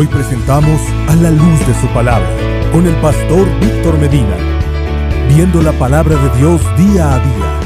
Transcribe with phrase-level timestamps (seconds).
[0.00, 0.80] Hoy presentamos
[1.10, 2.26] a la luz de su palabra
[2.72, 4.34] con el pastor Víctor Medina,
[5.28, 7.60] viendo la palabra de Dios día a día.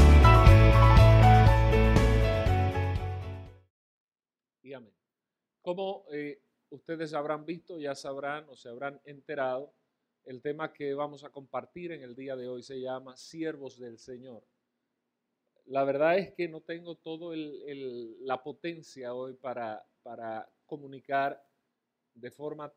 [5.61, 9.71] Como eh, ustedes habrán visto, ya sabrán o se habrán enterado,
[10.25, 13.97] el tema que vamos a compartir en el día de hoy se llama Siervos del
[13.97, 14.43] Señor.
[15.67, 21.41] La verdad es que no tengo toda la potencia hoy para, para comunicar
[22.15, 22.73] de forma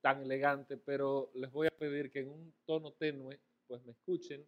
[0.00, 4.46] tan elegante, pero les voy a pedir que en un tono tenue, pues me escuchen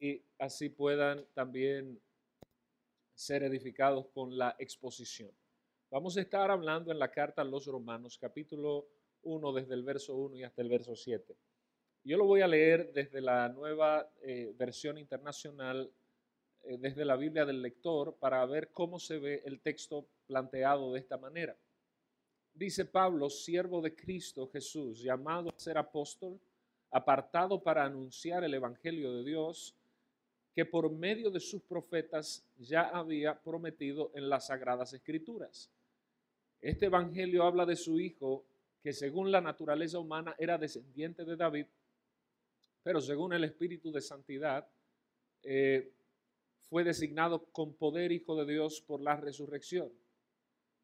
[0.00, 2.00] y así puedan también
[3.14, 5.30] ser edificados con la exposición.
[5.90, 8.88] Vamos a estar hablando en la carta a los romanos, capítulo
[9.22, 11.36] 1, desde el verso 1 y hasta el verso 7.
[12.04, 15.90] Yo lo voy a leer desde la nueva eh, versión internacional,
[16.62, 21.00] eh, desde la Biblia del lector, para ver cómo se ve el texto planteado de
[21.00, 21.56] esta manera.
[22.58, 26.40] Dice Pablo, siervo de Cristo Jesús, llamado a ser apóstol,
[26.90, 29.76] apartado para anunciar el Evangelio de Dios,
[30.52, 35.70] que por medio de sus profetas ya había prometido en las sagradas escrituras.
[36.60, 38.44] Este Evangelio habla de su Hijo,
[38.82, 41.66] que según la naturaleza humana era descendiente de David,
[42.82, 44.66] pero según el Espíritu de Santidad,
[45.44, 45.92] eh,
[46.68, 49.92] fue designado con poder Hijo de Dios por la resurrección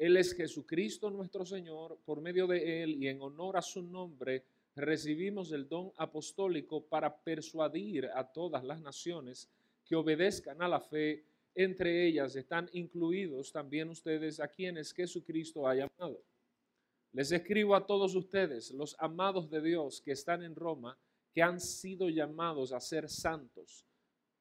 [0.05, 4.45] él es Jesucristo nuestro Señor, por medio de Él y en honor a su nombre
[4.77, 9.49] recibimos el don apostólico para persuadir a todas las naciones
[9.83, 11.25] que obedezcan a la fe.
[11.55, 16.21] Entre ellas están incluidos también ustedes a quienes Jesucristo ha llamado.
[17.13, 20.99] Les escribo a todos ustedes, los amados de Dios que están en Roma,
[21.33, 23.87] que han sido llamados a ser santos.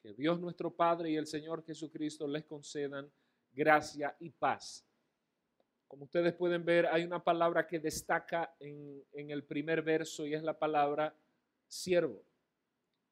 [0.02, 3.10] Que Dios nuestro Padre y el Señor Jesucristo les concedan
[3.54, 4.84] gracia y paz.
[5.94, 10.42] Como ustedes pueden ver, hay una palabra que destaca en, el primer verso y es
[10.42, 11.16] la palabra
[11.68, 12.26] siervo.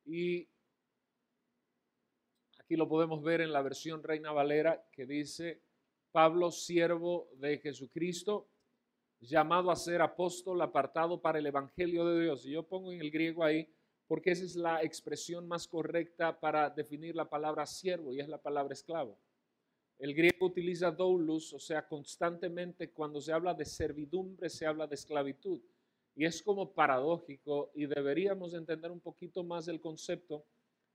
[0.03, 0.49] Y
[2.57, 5.61] aquí lo podemos ver en la versión Reina Valera que dice,
[6.11, 8.47] Pablo, siervo de Jesucristo,
[9.19, 12.47] llamado a ser apóstol, apartado para el Evangelio de Dios.
[12.47, 13.71] Y yo pongo en el griego ahí
[14.07, 18.41] porque esa es la expresión más correcta para definir la palabra siervo y es la
[18.41, 19.19] palabra esclavo.
[20.01, 24.95] El griego utiliza doulos, o sea, constantemente cuando se habla de servidumbre se habla de
[24.95, 25.61] esclavitud.
[26.15, 30.43] Y es como paradójico y deberíamos entender un poquito más el concepto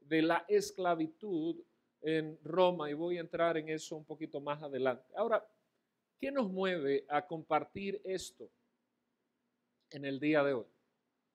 [0.00, 1.62] de la esclavitud
[2.02, 5.06] en Roma y voy a entrar en eso un poquito más adelante.
[5.14, 5.48] Ahora,
[6.18, 8.50] ¿qué nos mueve a compartir esto
[9.90, 10.66] en el día de hoy?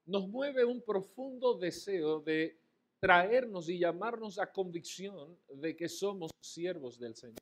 [0.07, 2.59] Nos mueve un profundo deseo de
[2.99, 7.37] traernos y llamarnos a convicción de que somos siervos del Señor.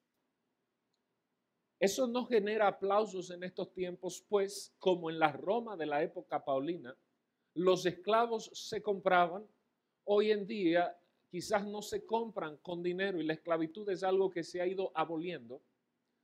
[1.79, 6.43] Eso no genera aplausos en estos tiempos, pues como en la Roma de la época
[6.43, 6.95] paulina,
[7.53, 9.47] los esclavos se compraban,
[10.03, 10.97] hoy en día
[11.29, 14.91] quizás no se compran con dinero y la esclavitud es algo que se ha ido
[14.93, 15.61] aboliendo.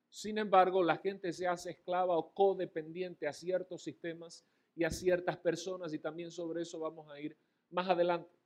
[0.09, 4.45] Sin embargo, la gente se hace esclava o codependiente a ciertos sistemas
[4.75, 7.37] y a ciertas personas y también sobre eso vamos a ir
[7.69, 8.37] más adelante.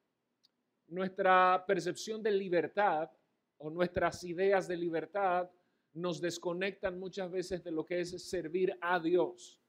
[0.87, 3.09] Nuestra percepción de libertad
[3.57, 5.49] o nuestras ideas de libertad
[5.93, 9.59] nos desconectan muchas veces de lo que es servir a Dios.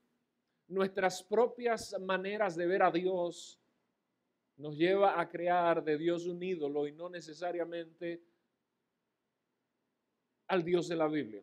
[0.68, 3.60] Nuestras propias maneras de ver a Dios
[4.56, 8.22] nos lleva a crear de Dios un ídolo y no necesariamente
[10.48, 11.42] al Dios de la Biblia.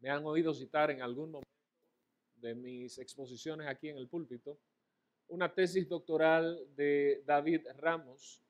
[0.00, 1.48] Me han oído citar en algún momento
[2.36, 4.58] de mis exposiciones aquí en el púlpito
[5.28, 8.42] una tesis doctoral de David Ramos,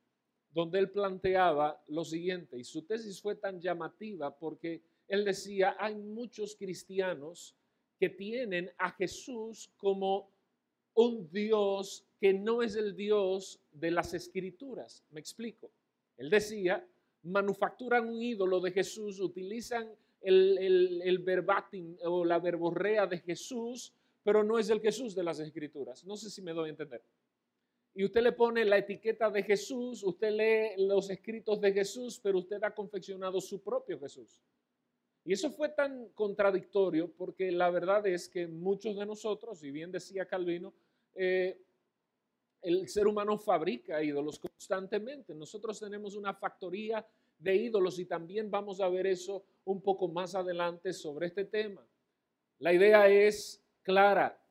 [0.50, 5.96] donde él planteaba lo siguiente, y su tesis fue tan llamativa porque él decía, hay
[5.96, 7.56] muchos cristianos
[7.98, 10.30] que tienen a Jesús como
[10.94, 15.04] un Dios que no es el Dios de las escrituras.
[15.10, 15.70] Me explico.
[16.16, 16.86] Él decía,
[17.22, 23.92] manufacturan un ídolo de Jesús, utilizan el, el, verbatim o la verborrea de Jesús,
[24.24, 26.04] pero no es el Jesús de las escrituras.
[26.04, 27.02] No sé si me doy a entender.
[27.94, 32.38] Y usted le pone la etiqueta de Jesús, usted lee los escritos de Jesús, pero
[32.38, 34.38] usted ha confeccionado su propio Jesús.
[35.28, 39.92] Y eso fue tan contradictorio porque la verdad es que muchos de nosotros, y bien
[39.92, 40.72] decía Calvino,
[41.14, 41.60] eh,
[42.62, 45.34] el ser humano fabrica ídolos constantemente.
[45.34, 47.06] Nosotros tenemos una factoría
[47.38, 51.86] de ídolos y también vamos a ver eso un poco más adelante sobre este tema.
[52.60, 54.42] La idea es clara.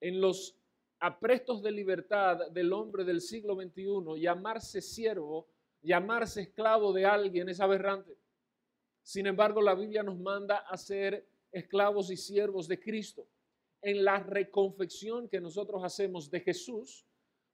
[0.00, 0.56] En los
[1.00, 5.48] aprestos de libertad del hombre del siglo XXI, llamarse siervo,
[5.82, 8.16] llamarse esclavo de alguien es aberrante.
[9.04, 13.28] Sin embargo, la Biblia nos manda a ser esclavos y siervos de Cristo.
[13.86, 17.04] en la reconfección que nosotros hacemos de Jesús,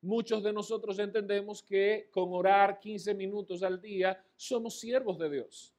[0.01, 5.75] muchos de nosotros entendemos que con orar 15 minutos al día somos siervos de Dios.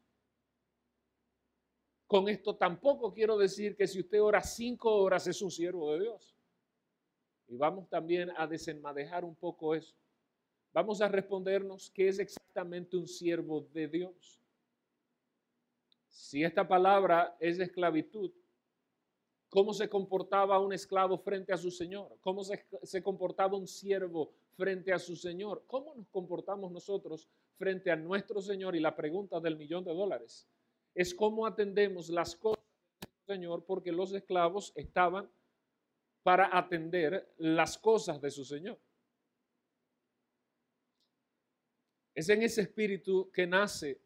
[2.05, 6.01] Con esto tampoco quiero decir que si usted ora cinco horas es un siervo de
[6.01, 6.35] Dios.
[7.47, 9.95] Y vamos también a desenmadejar un poco eso.
[10.73, 14.40] Vamos a respondernos qué es exactamente un siervo de Dios.
[16.11, 18.31] Si esta palabra es esclavitud,
[19.47, 22.17] ¿cómo se comportaba un esclavo frente a su señor?
[22.19, 25.63] ¿Cómo se, comportaba un siervo frente a su señor?
[25.67, 28.75] ¿Cómo nos comportamos nosotros frente a nuestro señor?
[28.75, 30.45] Y la pregunta del millón de dólares
[30.93, 32.65] es cómo atendemos las cosas
[32.99, 35.31] del Señor, porque los esclavos estaban
[36.23, 38.77] para atender las cosas de su Señor.
[42.13, 44.01] Es en ese espíritu que nace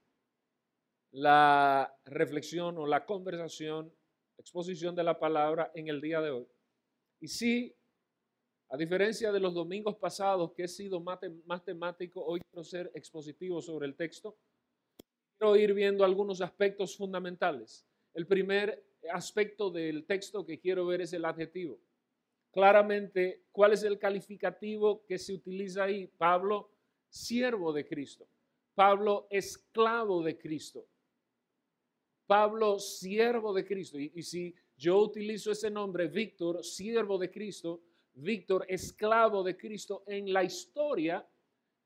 [1.15, 3.89] la reflexión o la conversación,
[4.37, 6.45] exposición de la palabra en el día de hoy.
[7.21, 7.73] Y sí,
[8.67, 11.19] a diferencia de los domingos pasados que he sido más,
[11.63, 14.35] temático, hoy quiero ser expositivo sobre el texto
[15.37, 17.85] quiero ir viendo algunos aspectos fundamentales.
[18.13, 21.79] El primer aspecto del texto que quiero ver es el adjetivo.
[22.51, 26.07] Claramente, ¿cuál es el calificativo que se utiliza ahí?
[26.07, 26.71] Pablo,
[27.07, 28.27] siervo de Cristo.
[28.73, 30.85] Pablo, esclavo de Cristo.
[32.25, 33.99] Pablo, siervo de Cristo.
[33.99, 37.81] Y, si yo utilizo ese nombre, Víctor, siervo de Cristo,
[38.15, 41.25] Víctor, esclavo de Cristo, en la historia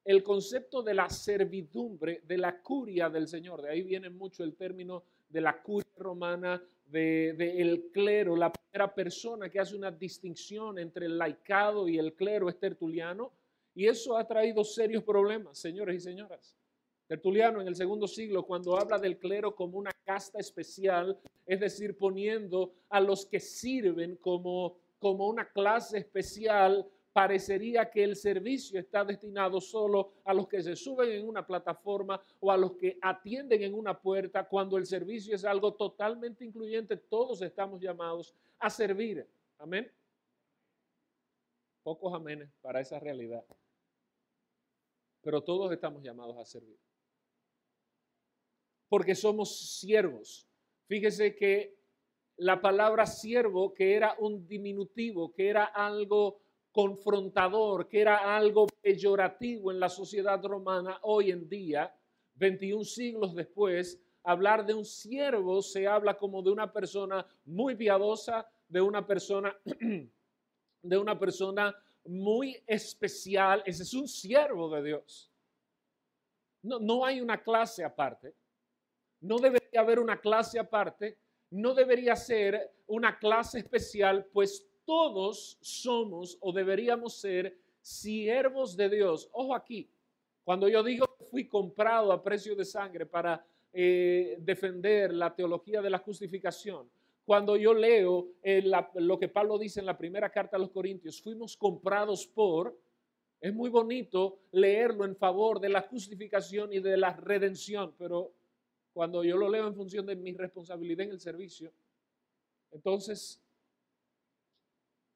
[0.06, 3.62] el concepto de la servidumbre, de la curia del Señor.
[3.62, 8.52] De ahí viene mucho el término de la curia romana, del de, el clero, la
[8.52, 13.32] primera persona que hace una distinción entre el laicado y el clero es Tertuliano.
[13.76, 16.58] Y eso ha traído serios problemas, señores y señoras.
[17.10, 21.98] Tertuliano en el segundo siglo, cuando habla del clero como una casta especial, es decir,
[21.98, 29.04] poniendo a los que sirven como, como una clase especial parecería que el servicio está
[29.04, 33.64] destinado solo a los que se suben en una plataforma o a los que atienden
[33.64, 39.28] en una puerta, cuando el servicio es algo totalmente incluyente, todos estamos llamados a servir.
[39.58, 39.92] Amén.
[41.82, 43.44] Pocos amenes para esa realidad.
[45.22, 46.78] Pero todos estamos llamados a servir.
[48.90, 50.48] Porque somos siervos.
[50.88, 51.80] Fíjese que
[52.38, 56.42] la palabra siervo, que era un diminutivo, que era algo
[56.72, 61.94] confrontador, que era algo peyorativo en la sociedad romana hoy en día,
[62.36, 68.50] 21 siglos después, hablar de un siervo se habla como de una persona muy piadosa,
[68.68, 69.56] de una persona,
[70.82, 71.76] de una persona
[72.06, 73.62] muy especial.
[73.66, 75.32] Ese es un siervo de Dios.
[76.62, 78.36] No, no hay una clase aparte.
[79.22, 81.18] No debería haber una clase aparte.
[81.52, 89.30] No debería ser una clase especial, pues todos somos o deberíamos ser siervos de Dios.
[89.34, 89.90] Ojo aquí,
[90.44, 95.90] cuando yo digo fui comprado a precio de sangre para eh, defender la teología de
[95.90, 96.90] la justificación,
[97.24, 98.64] cuando yo leo eh,
[98.96, 102.76] lo que Pablo dice en la primera carta a los Corintios, fuimos comprados por,
[103.40, 108.32] es muy bonito leerlo en favor de la justificación y de la redención, pero
[108.94, 111.72] cuando yo lo leo en función de mi responsabilidad en el servicio,
[112.72, 113.42] entonces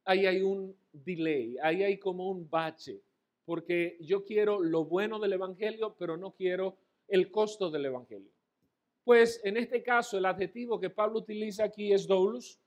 [0.06, 3.02] ahí hay un delay, ahí hay como un bache,
[3.46, 6.78] porque yo quiero lo bueno del Evangelio, pero no quiero
[7.08, 8.32] el costo del Evangelio.
[9.04, 12.60] Pues en este caso el adjetivo que Pablo utiliza aquí es doulos,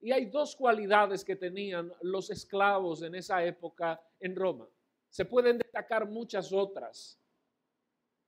[0.00, 4.68] y hay dos cualidades que tenían los esclavos en esa época en Roma.
[5.08, 7.18] Se pueden destacar muchas otras,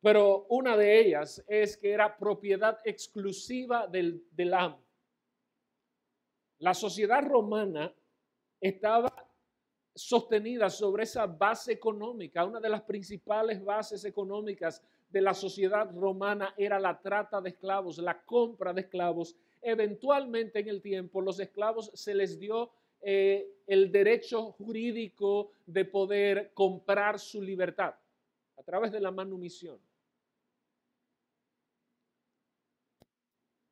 [0.07, 4.79] pero una de ellas es que era propiedad exclusiva del, del amo.
[6.61, 7.93] La sociedad romana
[8.61, 9.13] estaba
[9.93, 12.45] sostenida sobre esa base económica.
[12.45, 17.99] Una de las principales bases económicas de la sociedad romana era la trata de esclavos,
[17.99, 19.35] la compra de esclavos.
[19.61, 22.71] Eventualmente en el tiempo los esclavos se les dio
[23.03, 27.97] eh, el derecho jurídico de poder comprar su libertad
[28.57, 29.81] a través de la manumisión.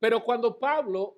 [0.04, 1.16] Pero cuando Pablo,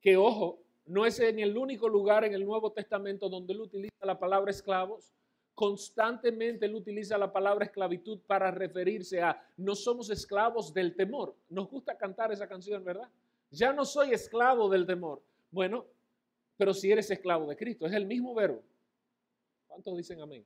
[0.00, 4.06] que ojo, no es en el único lugar en el Nuevo Testamento donde él utiliza
[4.06, 5.12] la palabra esclavos.
[5.54, 11.36] Constantemente él utiliza la palabra esclavitud para referirse a no somos esclavos del temor.
[11.50, 13.06] Nos gusta cantar esa canción, ¿verdad?
[13.50, 15.20] Ya no soy esclavo del temor.
[15.50, 15.84] Bueno,
[16.56, 18.62] pero si eres esclavo de Cristo, es el mismo verbo.
[19.68, 20.42] ¿Cuántos dicen amén?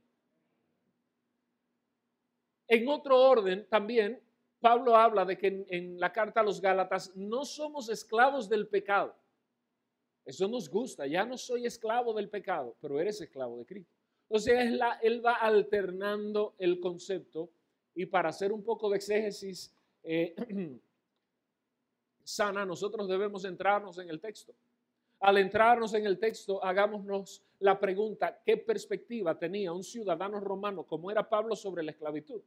[2.66, 4.20] En otro orden, también
[4.60, 9.14] Pablo habla de que en, la carta a los Gálatas no somos esclavos del pecado
[10.24, 11.06] Eso nos gusta.
[11.06, 13.92] Ya no soy esclavo del pecado, pero eres esclavo de Cristo.
[14.28, 14.60] O sea,
[15.02, 17.50] él va alternando el concepto
[17.96, 19.72] y para hacer un poco de exégesis
[20.02, 20.34] eh,
[22.22, 24.54] sana, nosotros debemos entrarnos en el texto.
[25.20, 31.10] Al entrarnos en el texto, hagámonos la pregunta, ¿qué perspectiva tenía un ciudadano romano como
[31.10, 32.42] era Pablo sobre la esclavitud?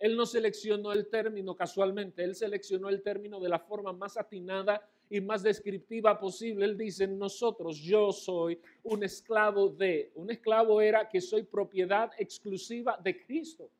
[0.00, 4.82] Él no seleccionó el término casualmente, él seleccionó el término de la forma más atinada
[5.10, 6.64] y más descriptiva posible.
[6.64, 10.10] Él dice, nosotros, yo soy un esclavo de.
[10.14, 13.70] Un esclavo era que soy propiedad exclusiva de Cristo.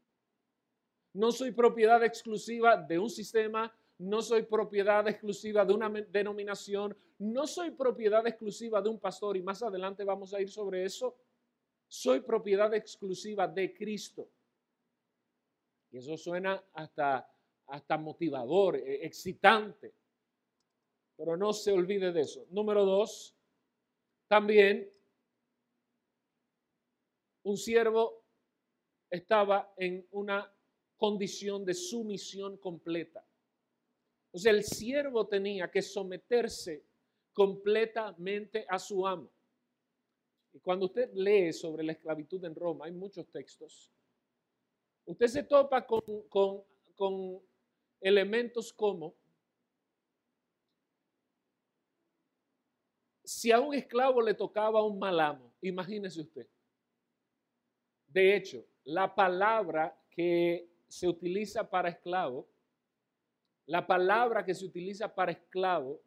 [1.15, 7.47] No soy propiedad exclusiva de un sistema, no soy propiedad exclusiva de una denominación, no
[7.47, 11.17] soy propiedad exclusiva de un pastor y más adelante vamos a ir sobre eso.
[11.89, 14.29] Soy propiedad exclusiva de Cristo.
[15.93, 17.29] Y eso suena hasta,
[17.67, 19.95] hasta motivador, eh, excitante.
[21.17, 22.47] Pero no se olvide de eso.
[22.51, 23.37] Número dos,
[24.29, 24.91] también
[27.43, 28.25] un siervo
[29.11, 30.53] estaba en una
[30.97, 33.27] condición de sumisión completa.
[34.33, 36.85] O sea, el siervo tenía que someterse
[37.33, 39.31] completamente a su amo.
[40.53, 43.91] Y cuando usted lee sobre la esclavitud en Roma, hay muchos textos
[45.11, 47.43] usted se topa con,
[48.01, 49.15] elementos como
[53.25, 56.47] si a un esclavo le tocaba un malamo, imagínese usted.
[58.07, 62.49] De hecho, la palabra que se utiliza para esclavo,
[63.67, 66.01] la palabra que se utiliza para esclavo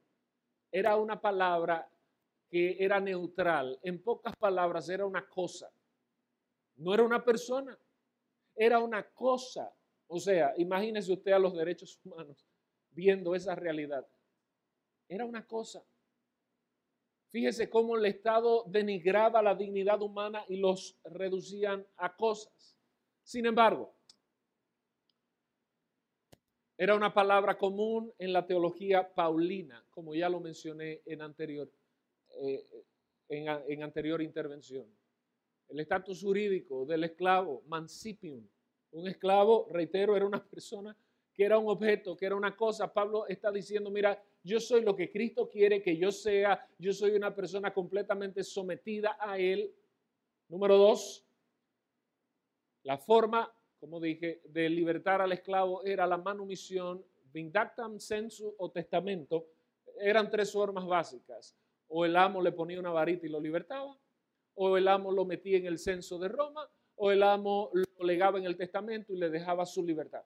[0.72, 1.90] era una palabra
[2.50, 3.80] que era neutral.
[3.84, 5.72] En pocas palabras, era una cosa.
[6.76, 7.78] No era una persona
[8.56, 9.74] era una cosa.
[10.08, 12.46] O sea, imagínese usted a los derechos humanos
[12.92, 14.08] viendo esa realidad.
[15.08, 15.84] Era una cosa.
[17.30, 22.78] Fíjese cómo el Estado denigraba la dignidad humana y los reducían a cosas.
[23.24, 23.96] Sin embargo,
[26.78, 31.72] era una palabra común en la teología paulina, como ya lo mencioné en anterior,
[32.40, 32.86] eh,
[33.30, 34.86] en anterior intervención
[35.70, 38.48] el estatus jurídico del esclavo, mancipium.
[38.92, 40.96] Un esclavo, reitero, era una persona
[41.34, 42.94] que era un objeto, que era una cosa.
[42.94, 47.12] Pablo está diciendo, mira, yo soy lo que Cristo quiere que yo sea, yo soy
[47.12, 49.74] una persona completamente sometida a Él.
[50.48, 51.26] Número dos,
[52.84, 59.48] la forma, como dije, de libertar al esclavo era la manumisión, vindactam sensu o testamento.
[60.00, 61.56] Eran tres formas básicas.
[61.88, 63.98] O el amo le ponía una varita y lo libertaba,
[64.56, 68.38] o el amo lo metía en el censo de Roma, o el amo lo legaba
[68.38, 70.24] en el testamento y le dejaba su libertad.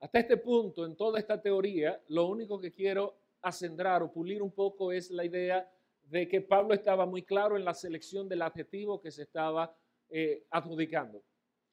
[0.00, 4.52] Hasta este punto, en toda esta teoría, lo único que quiero acendrar o pulir un
[4.52, 5.70] poco es la idea
[6.02, 9.74] de que Pablo estaba muy claro en la selección del adjetivo que se estaba
[10.08, 11.22] eh, adjudicando.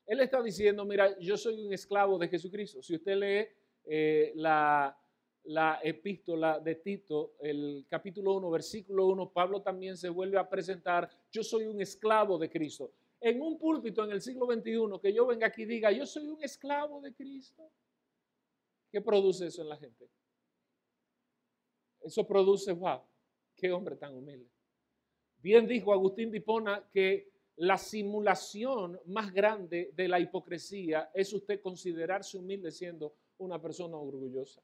[0.06, 2.82] Él está diciendo, mira, yo soy un esclavo de Jesucristo.
[2.82, 3.48] Si usted lee
[3.86, 4.98] eh, la,
[5.46, 11.10] la epístola de Tito, el capítulo 1, versículo 1, Pablo también se vuelve a presentar,
[11.32, 12.92] yo soy un esclavo de Cristo.
[13.20, 16.28] En un púlpito en el siglo XXI, que yo venga aquí y diga, yo soy
[16.28, 17.70] un esclavo de Cristo.
[18.92, 20.10] ¿Qué produce eso en la gente?
[22.02, 23.02] Eso produce, wow,
[23.56, 24.50] qué hombre tan humilde.
[25.38, 32.38] Bien dijo Agustín Dipona que la simulación más grande de la hipocresía es usted considerarse
[32.38, 34.62] humilde siendo una persona orgullosa.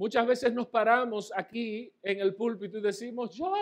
[0.00, 3.52] Muchas veces nos paramos aquí en el púlpito y decimos, yo,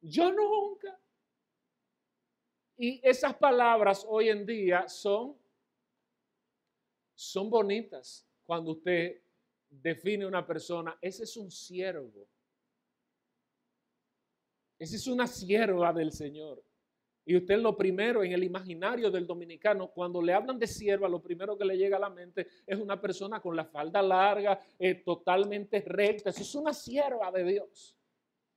[0.00, 0.98] yo nunca.
[2.78, 5.36] Y esas palabras hoy en día son,
[7.14, 9.20] son bonitas cuando usted
[9.68, 12.26] define una persona, ese es un siervo.
[14.78, 16.64] Esa es una sierva del Señor.
[17.28, 21.20] Y usted lo primero en el imaginario del dominicano, cuando le hablan de sierva, lo
[21.20, 24.94] primero que le llega a la mente es una persona con la falda larga, eh,
[24.94, 26.30] totalmente recta.
[26.30, 27.96] Eso es una sierva de Dios.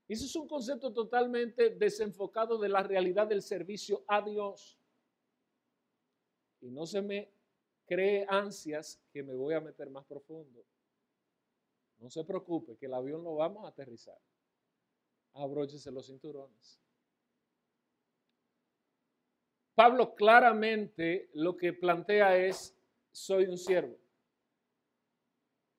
[0.07, 4.77] Y eso es un concepto totalmente desenfocado de la realidad del servicio a Dios.
[6.61, 7.27] Y no se me
[7.87, 10.63] cree ansias que me voy a meter más profundo.
[11.97, 14.19] No se preocupe, que el avión lo vamos a aterrizar.
[15.33, 16.79] Abróchese los cinturones.
[19.79, 22.77] Pablo claramente lo que plantea es,
[23.13, 23.95] soy un siervo.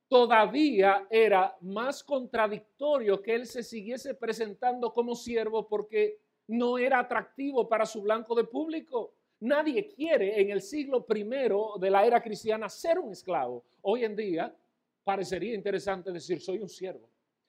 [0.08, 7.68] Todavía era más contradictorio que él se siguiese presentando como siervo porque no era atractivo
[7.68, 9.12] para su blanco de público.
[9.40, 13.66] Nadie quiere en el siglo primero de la era cristiana ser un esclavo.
[13.82, 14.56] Hoy en día
[15.04, 17.06] parecería interesante decir, soy un siervo,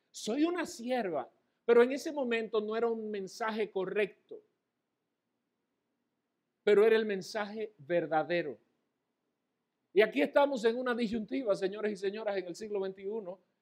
[0.10, 1.32] soy una sierva,
[1.64, 4.42] pero en ese momento no era un mensaje correcto,
[6.64, 8.58] pero era el mensaje verdadero.
[9.94, 13.06] Y aquí estamos en una disyuntiva, señores y señoras, en el siglo XXI.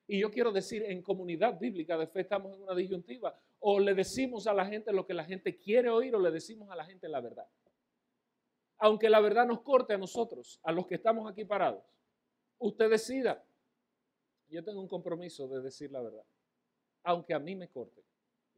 [0.07, 3.39] Y yo quiero decir, en comunidad bíblica de fe estamos en una disyuntiva.
[3.59, 6.69] O le decimos a la gente lo que la gente quiere oír o le decimos
[6.69, 7.47] a la gente la verdad.
[8.77, 11.83] Aunque la verdad nos corte a nosotros, a los que estamos aquí parados.
[12.59, 13.43] Usted decida.
[14.49, 16.23] Yo tengo un compromiso de decir la verdad.
[17.03, 18.03] Aunque a mí me corte.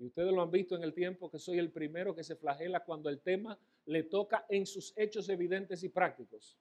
[0.02, 2.84] Y ustedes lo han visto en el tiempo que soy el primero que se flagela
[2.84, 6.58] cuando el tema le toca en sus hechos evidentes y prácticos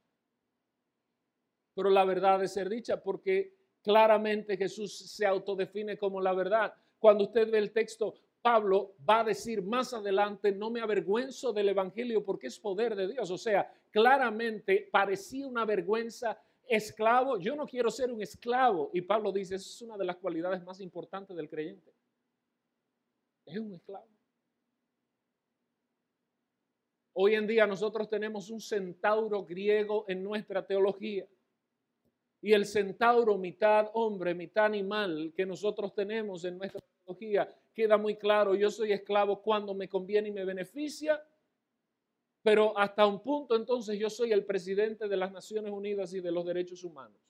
[1.75, 6.75] pero la verdad de ser dicha, porque claramente Jesús se autodefine como la verdad.
[6.99, 11.71] Cuando usted ve el texto, Pablo va a decir más adelante, no me avergüenzo del
[11.71, 13.31] Evangelio porque es poder de Dios.
[13.31, 17.39] O sea, claramente parecía una vergüenza esclavo.
[17.39, 18.91] Yo no quiero ser un esclavo.
[18.93, 21.93] Y Pablo dice, esa es una de las cualidades más importantes del creyente.
[23.51, 24.07] Es un esclavo.
[27.15, 31.27] Hoy en día nosotros tenemos un centauro griego en nuestra teología.
[32.41, 38.17] Y el centauro, mitad hombre, mitad animal, que nosotros tenemos en nuestra teología, queda muy
[38.17, 41.23] claro, yo soy esclavo cuando me conviene y me beneficia,
[42.43, 46.33] pero hasta un punto entonces yo soy el presidente de las Naciones Unidas y de
[46.33, 47.21] los derechos humanos,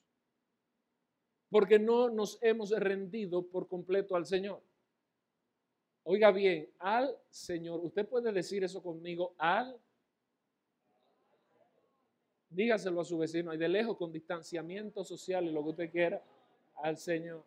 [1.48, 4.62] porque no nos hemos rendido por completo al Señor.
[6.12, 9.78] Oiga bien, al Señor, usted puede decir eso conmigo, al
[12.48, 16.20] dígaselo a su vecino, y de lejos, con distanciamiento social y lo que usted quiera,
[16.82, 17.44] al Señor.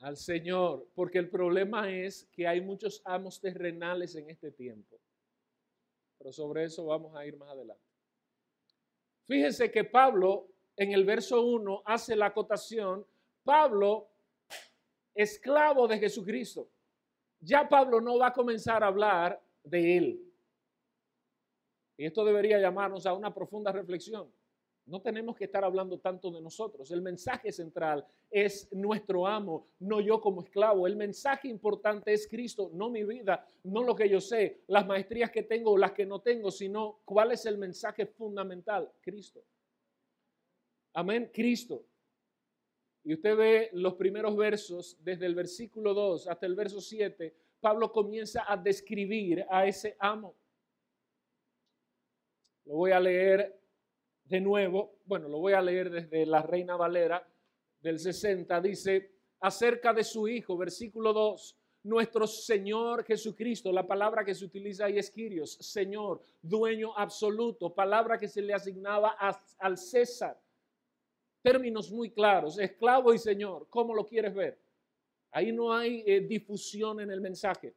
[0.00, 4.98] Al Señor, porque el problema es que hay muchos amos terrenales en este tiempo.
[6.18, 7.84] Pero sobre eso vamos a ir más adelante.
[9.24, 13.06] Fíjese que Pablo en el verso 1 hace la acotación,
[13.44, 14.08] Pablo,
[15.16, 16.68] esclavo de Jesucristo.
[17.40, 20.22] Ya Pablo no va a comenzar a hablar de él.
[21.96, 24.30] Y esto debería llamarnos a una profunda reflexión.
[24.84, 26.90] No tenemos que estar hablando tanto de nosotros.
[26.92, 30.86] El mensaje central es nuestro amo, no yo como esclavo.
[30.86, 35.30] El mensaje importante es Cristo, no mi vida, no lo que yo sé, las maestrías
[35.32, 39.42] que tengo o las que no tengo, sino cuál es el mensaje fundamental, Cristo.
[40.92, 41.84] Amén, Cristo.
[43.06, 47.92] Y usted ve los primeros versos, desde el versículo 2 hasta el verso 7, Pablo
[47.92, 50.34] comienza a describir a ese amo.
[52.64, 53.60] Lo voy a leer
[54.24, 54.96] de nuevo.
[55.04, 57.24] Bueno, lo voy a leer desde la Reina Valera
[57.80, 58.60] del 60.
[58.60, 61.56] Dice, acerca de su Hijo, versículo 2.
[61.84, 68.18] Nuestro Señor Jesucristo, la palabra que se utiliza ahí es Kyrios, Señor, dueño absoluto, palabra
[68.18, 69.16] que se le asignaba
[69.60, 70.36] al César.
[71.42, 74.58] Términos muy claros, esclavo y Señor, ¿cómo lo quieres ver?
[75.30, 77.74] Ahí no hay eh, difusión en el mensaje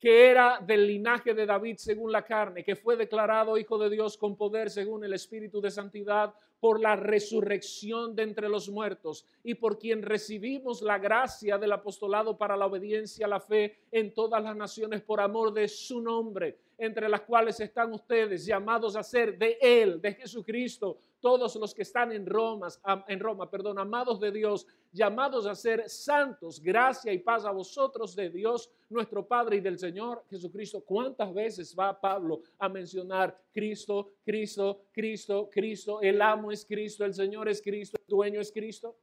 [0.00, 4.16] que era del linaje de David según la carne, que fue declarado Hijo de Dios
[4.16, 9.54] con poder según el Espíritu de Santidad por la resurrección de entre los muertos y
[9.54, 14.42] por quien recibimos la gracia del apostolado para la obediencia a la fe en todas
[14.42, 19.36] las naciones por amor de su nombre, entre las cuales están ustedes llamados a ser
[19.36, 22.68] de Él, de Jesucristo, todos los que están en Roma,
[23.06, 28.16] en Roma, perdón, amados de Dios, llamados a ser santos, gracia y paz a vosotros
[28.16, 30.82] de Dios, nuestro Padre y del Señor Jesucristo.
[30.82, 36.00] ¿Cuántas veces va Pablo a mencionar Cristo, Cristo, Cristo, Cristo?
[36.00, 38.96] El amo es Cristo, el Señor es Cristo, el dueño es Cristo.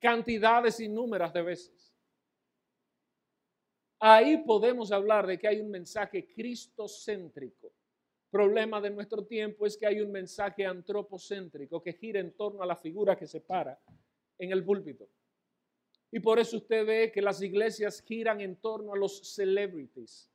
[0.00, 1.94] Cantidades innúmeras de veces.
[4.00, 7.72] Ahí podemos hablar de que hay un mensaje cristocéntrico
[8.30, 12.66] problema de nuestro tiempo es que hay un mensaje antropocéntrico que gira en torno a
[12.66, 13.78] la figura que se para
[14.38, 15.08] en el púlpito.
[16.10, 20.30] Y por eso usted ve que las iglesias giran en torno a los celebrities.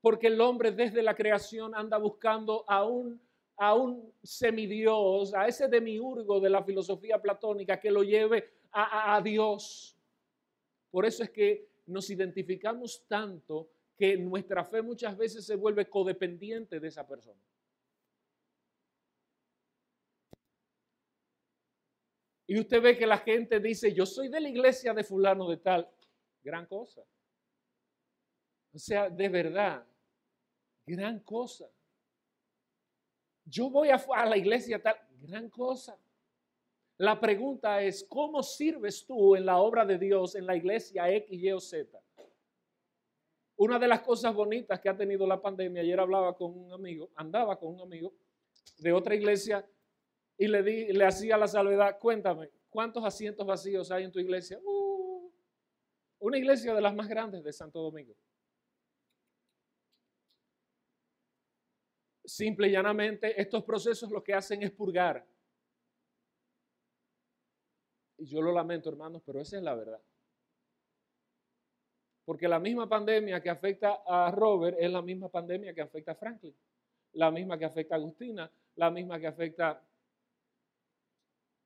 [0.00, 3.20] Porque el hombre desde la creación anda buscando a un,
[3.56, 9.20] a un semidios, a ese demiurgo de la filosofía platónica que lo lleve a, a
[9.20, 9.96] Dios.
[10.90, 16.80] Por eso es que nos identificamos tanto que nuestra fe muchas veces se vuelve codependiente
[16.80, 17.40] de esa persona.
[22.46, 25.56] Y usted ve que la gente dice, yo soy de la iglesia de fulano de
[25.56, 25.88] tal.
[26.42, 27.02] Gran cosa.
[28.72, 29.86] O sea, de verdad,
[30.84, 31.70] gran cosa.
[33.46, 35.98] Yo voy a, a la iglesia tal, gran cosa.
[36.98, 41.42] La pregunta es, ¿cómo sirves tú en la obra de Dios en la iglesia X,
[41.42, 42.03] Y o Z?
[43.56, 47.10] Una de las cosas bonitas que ha tenido la pandemia, ayer hablaba con un amigo,
[47.14, 48.12] andaba con un amigo
[48.78, 49.64] de otra iglesia
[50.36, 54.58] y le, di, le hacía la salvedad, cuéntame, ¿cuántos asientos vacíos hay en tu iglesia?
[54.64, 55.32] Uh,
[56.18, 58.16] una iglesia de las más grandes de Santo Domingo.
[62.24, 65.24] Simple y llanamente, estos procesos lo que hacen es purgar.
[68.16, 70.00] Y yo lo lamento, hermanos, pero esa es la verdad.
[72.24, 76.14] Porque la misma pandemia que afecta a Robert es la misma pandemia que afecta a
[76.14, 76.54] Franklin,
[77.12, 79.82] la misma que afecta a Agustina, la misma que afecta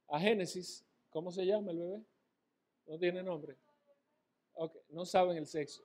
[0.09, 0.85] a Génesis.
[1.11, 2.03] ¿Cómo se llama el bebé?
[2.87, 3.57] No tiene nombre.
[4.55, 4.81] Okay.
[4.91, 5.85] no saben el sexo.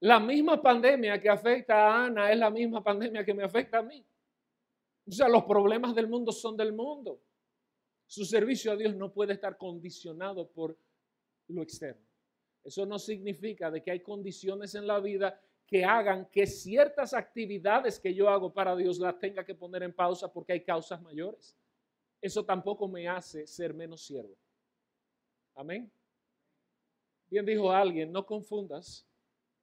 [0.00, 3.82] La misma pandemia que afecta a Ana es la misma pandemia que me afecta a
[3.82, 4.04] mí.
[5.06, 7.20] O sea, los problemas del mundo son del mundo.
[8.06, 10.76] Su servicio a Dios no puede estar condicionado por
[11.48, 12.07] lo externo.
[12.68, 17.98] Eso no significa de que hay condiciones en la vida que hagan que ciertas actividades
[17.98, 21.56] que yo hago para Dios las tenga que poner en pausa porque hay causas mayores.
[22.20, 24.36] Eso tampoco me hace ser menos siervo.
[25.54, 25.90] Amén.
[27.30, 29.08] Bien dijo alguien, no confundas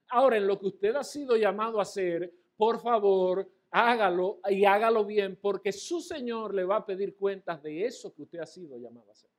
[0.09, 5.05] Ahora, en lo que usted ha sido llamado a hacer, por favor, hágalo y hágalo
[5.05, 8.79] bien, porque su Señor le va a pedir cuentas de eso que usted ha sido
[8.79, 9.31] llamado a hacer.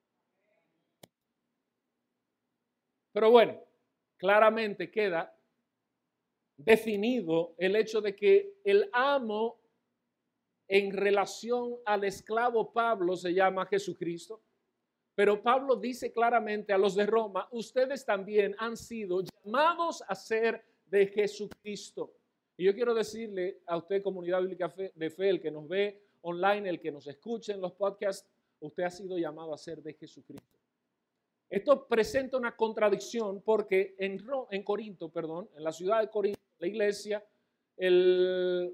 [3.14, 3.60] Pero bueno,
[4.18, 5.37] claramente queda
[6.58, 9.60] definido el hecho de que el amo
[10.68, 14.42] en relación al esclavo Pablo se llama Jesucristo.
[15.16, 20.64] Pero Pablo dice claramente a los de Roma, ustedes también han sido llamados a ser
[20.86, 22.14] de Jesucristo.
[22.56, 26.70] Y yo quiero decirle a usted, comunidad bíblica de fe, el que nos ve online,
[26.70, 28.28] el que nos escuche en los podcasts,
[28.60, 30.58] usted ha sido llamado a ser de Jesucristo.
[31.50, 36.68] Esto presenta una contradicción porque en, en Corinto, perdón, en la ciudad de Corinto, la
[36.68, 37.24] iglesia,
[37.78, 38.74] en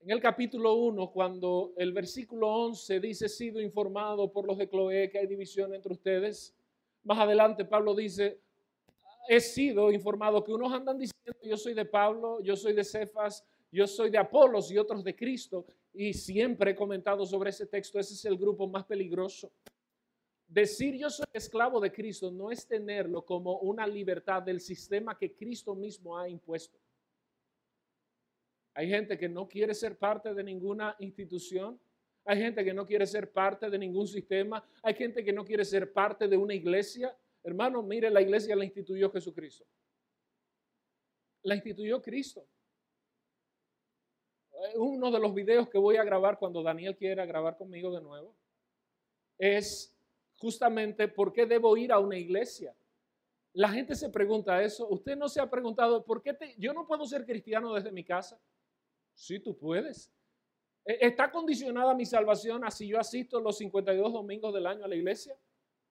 [0.00, 5.18] el capítulo 1, cuando el versículo 11 dice, sido informado por los de Cloé que
[5.18, 6.54] hay división entre ustedes,
[7.04, 8.40] más adelante Pablo dice,
[9.28, 13.44] he sido informado que unos andan diciendo, yo soy de Pablo, yo soy de Cefas,
[13.70, 17.98] yo soy de Apolos y otros de Cristo, y siempre he comentado sobre ese texto,
[17.98, 19.50] ese es el grupo más peligroso.
[20.48, 25.34] Decir yo soy esclavo de Cristo no es tenerlo como una libertad del sistema que
[25.34, 26.78] Cristo mismo ha impuesto.
[28.74, 31.80] Hay gente que no quiere ser parte de ninguna institución.
[32.26, 34.62] Hay gente que no quiere ser parte de ningún sistema.
[34.82, 37.16] Hay gente que no quiere ser parte de una iglesia.
[37.42, 39.64] Hermano, mire, la iglesia la instituyó Jesucristo.
[41.42, 42.46] La instituyó Cristo.
[44.74, 48.36] Uno de los videos que voy a grabar cuando Daniel quiera grabar conmigo de nuevo
[49.38, 49.95] es
[50.38, 52.74] justamente por qué debo ir a una iglesia.
[53.52, 54.86] La gente se pregunta eso.
[54.88, 58.38] Usted no se ha preguntado, ¿por qué yo no puedo ser cristiano desde mi casa?
[59.14, 60.12] Sí, tú puedes.
[60.84, 64.88] E, ¿Está condicionada mi salvación a si yo asisto los 52 domingos del año a
[64.88, 65.34] la iglesia?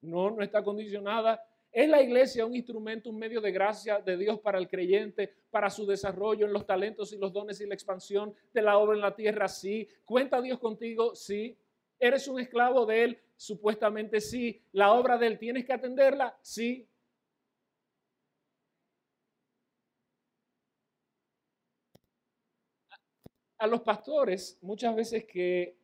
[0.00, 1.42] No, no está condicionada.
[1.72, 5.68] ¿Es la iglesia un instrumento, un medio de gracia de Dios para el creyente, para
[5.68, 9.02] su desarrollo en los talentos y los dones y la expansión de la obra en
[9.02, 9.48] la tierra?
[9.48, 9.88] Sí.
[10.04, 11.14] ¿Cuenta Dios contigo?
[11.14, 11.58] Sí.
[11.98, 13.20] ¿Eres un esclavo de Él?
[13.36, 14.62] Supuestamente sí.
[14.72, 16.38] ¿La obra de Él tienes que atenderla?
[16.42, 16.86] Sí.
[23.58, 25.76] A los pastores muchas veces que,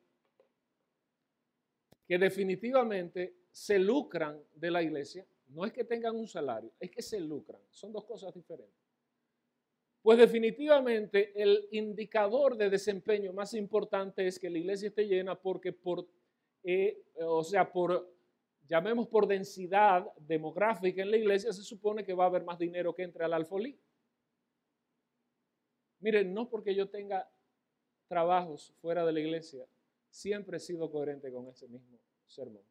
[2.07, 7.03] que definitivamente se lucran de la iglesia, no es que tengan un salario, es que
[7.03, 7.61] se lucran.
[7.71, 8.82] Son dos cosas diferentes.
[10.03, 15.73] Pues definitivamente el indicador de desempeño más importante es que la iglesia esté llena porque
[15.73, 16.09] por,
[16.65, 18.13] eh, o sea, por,
[18.67, 22.93] llamemos por densidad demográfica en la iglesia, se supone que va a haber más dinero
[22.93, 23.79] que entre al alfolí.
[26.01, 27.31] Miren, no porque yo tenga
[28.09, 29.65] trabajos fuera de la iglesia,
[30.11, 32.65] siempre he sido coherente con ese mismo sermón.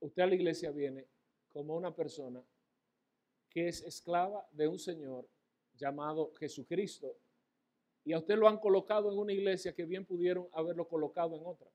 [0.00, 1.06] Usted a la iglesia viene
[1.52, 2.42] como una persona
[3.54, 5.28] que es esclava de un Señor
[5.76, 7.16] llamado Jesucristo.
[8.04, 11.46] Y a usted lo han colocado en una iglesia que bien pudieron haberlo colocado en
[11.46, 11.70] otra.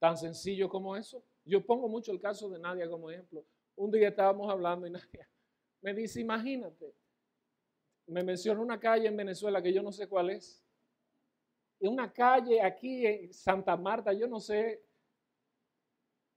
[0.00, 1.22] Tan sencillo como eso.
[1.44, 3.46] Yo pongo mucho el caso de Nadia como ejemplo.
[3.76, 5.28] Un día estábamos hablando y Nadia
[5.80, 6.92] Me dice, imagínate,
[8.08, 10.64] me menciona una calle en Venezuela que yo no sé cuál es.
[11.78, 14.82] Y una calle aquí en Santa Marta, yo no sé.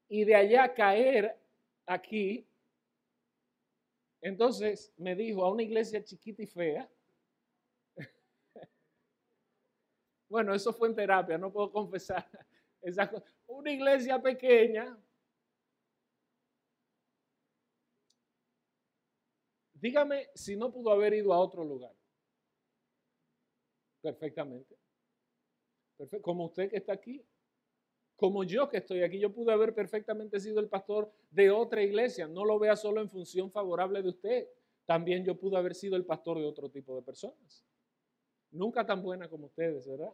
[0.07, 1.35] Y de allá caer
[1.87, 2.48] aquí.
[4.21, 6.89] Entonces me dijo a una iglesia chiquita y fea.
[10.29, 12.29] bueno, eso fue en terapia, no puedo confesar.
[12.81, 13.11] Esa
[13.47, 14.97] una iglesia pequeña.
[19.73, 21.93] Dígame si no pudo haber ido a otro lugar.
[24.01, 24.77] Perfectamente.
[26.21, 27.25] Como usted que está aquí.
[28.19, 29.17] Como yo que estoy aquí.
[29.17, 32.27] Yo pude haber perfectamente sido el pastor de otra iglesia.
[32.27, 34.49] No lo vea solo en función favorable de usted.
[34.85, 37.63] También yo pude haber sido el pastor de otro tipo de personas.
[38.51, 40.11] Nunca tan buena como ustedes, ¿verdad?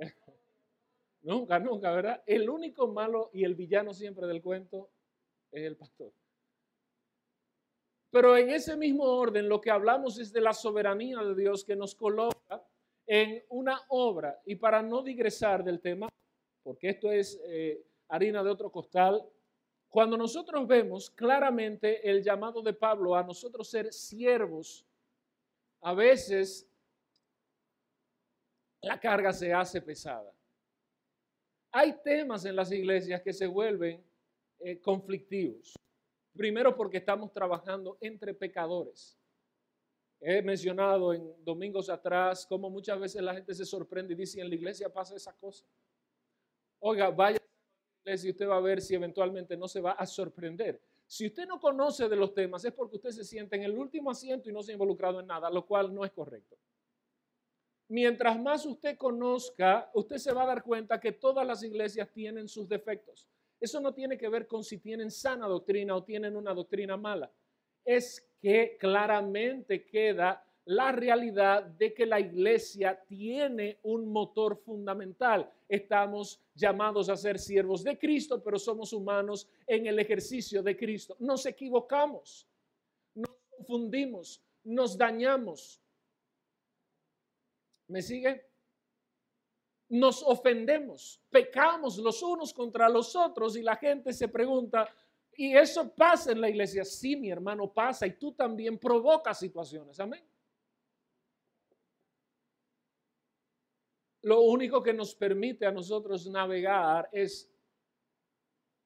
[1.22, 2.22] Nunca, nunca, ¿verdad?
[2.26, 4.90] El único malo y el villano siempre del cuento
[5.52, 6.12] es el pastor.
[8.10, 11.74] Pero en ese mismo orden lo que hablamos es de la soberanía de Dios que
[11.74, 12.64] nos coloca
[13.06, 14.40] en una obra.
[14.44, 16.08] Y para no digresar del tema,
[16.62, 19.24] porque esto es eh, harina de otro costal,
[19.88, 24.84] cuando nosotros vemos claramente el llamado de Pablo a nosotros ser siervos,
[25.80, 26.68] a veces
[28.82, 30.32] la carga se hace pesada.
[31.72, 34.02] Hay temas en las iglesias que se vuelven
[34.60, 35.74] eh, conflictivos.
[36.34, 39.18] Primero porque estamos trabajando entre pecadores.
[40.20, 44.48] He mencionado en domingos atrás cómo muchas veces la gente se sorprende y dice, en
[44.48, 45.66] la iglesia pasa esa cosa.
[46.80, 49.92] Oiga, vaya a la iglesia y usted va a ver si eventualmente no se va
[49.92, 50.80] a sorprender.
[51.06, 54.10] Si usted no conoce de los temas es porque usted se siente en el último
[54.10, 56.56] asiento y no se ha involucrado en nada, lo cual no es correcto
[57.88, 62.48] mientras más usted conozca, usted se va a dar cuenta que todas las iglesias tienen
[62.48, 63.28] sus defectos.
[63.60, 67.32] Eso no tiene que ver con si tienen sana doctrina o tienen una doctrina mala.
[67.84, 75.50] Es que claramente queda la realidad de que la iglesia tiene un motor fundamental.
[75.68, 81.16] Estamos llamados a ser siervos de Cristo, pero somos humanos en el ejercicio de Cristo.
[81.18, 82.46] Nos equivocamos,
[83.16, 85.82] nos confundimos, nos dañamos,
[87.88, 88.46] ¿Me sigue?
[89.88, 94.88] Nos ofendemos, pecamos los unos contra los otros y la gente se pregunta,
[95.36, 96.84] ¿y eso pasa en la iglesia?
[96.84, 99.98] Sí, mi hermano, pasa y tú también provocas situaciones.
[100.00, 100.22] Amén.
[104.22, 107.48] Lo único que nos permite a nosotros navegar es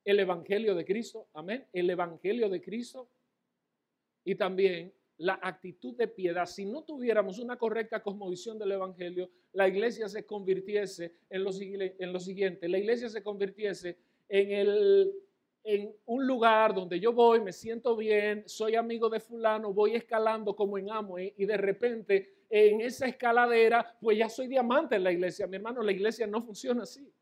[0.05, 1.29] el Evangelio de Cristo.
[1.33, 1.67] Amén.
[1.73, 3.09] El Evangelio de Cristo
[4.25, 9.69] y también la actitud de piedad, si no tuviéramos una correcta cosmovisión del Evangelio, la
[9.69, 15.13] iglesia se convirtiese en lo, en lo siguiente, la iglesia se convirtiese en, el,
[15.63, 20.57] en un lugar donde yo voy, me siento bien, soy amigo de fulano, voy escalando
[20.57, 25.13] como en Amway y de repente en esa escaladera, pues ya soy diamante en la
[25.13, 25.47] iglesia.
[25.47, 27.13] Mi hermano, la iglesia no funciona así.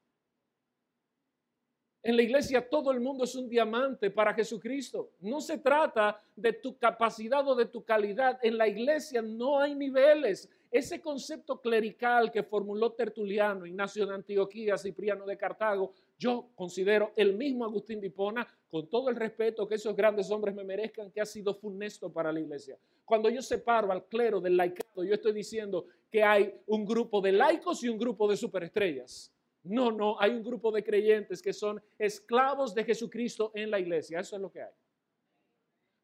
[2.02, 5.10] En la iglesia todo el mundo es un diamante para Jesucristo.
[5.20, 8.38] No se trata de tu capacidad o de tu calidad.
[8.42, 10.48] En la iglesia no hay niveles.
[10.70, 17.34] Ese concepto clerical que formuló Tertuliano, Ignacio de Antioquía, Cipriano de Cartago, yo considero el
[17.34, 21.20] mismo Agustín de Hipona, con todo el respeto que esos grandes hombres me merezcan, que
[21.20, 22.76] ha sido funesto para la iglesia.
[23.04, 27.32] Cuando yo separo al clero del laicado, yo estoy diciendo que hay un grupo de
[27.32, 29.32] laicos y un grupo de superestrellas.
[29.62, 34.20] No, no, hay un grupo de creyentes que son esclavos de Jesucristo en la iglesia.
[34.20, 34.72] Eso es lo que hay.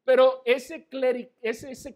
[0.05, 0.87] Pero ese,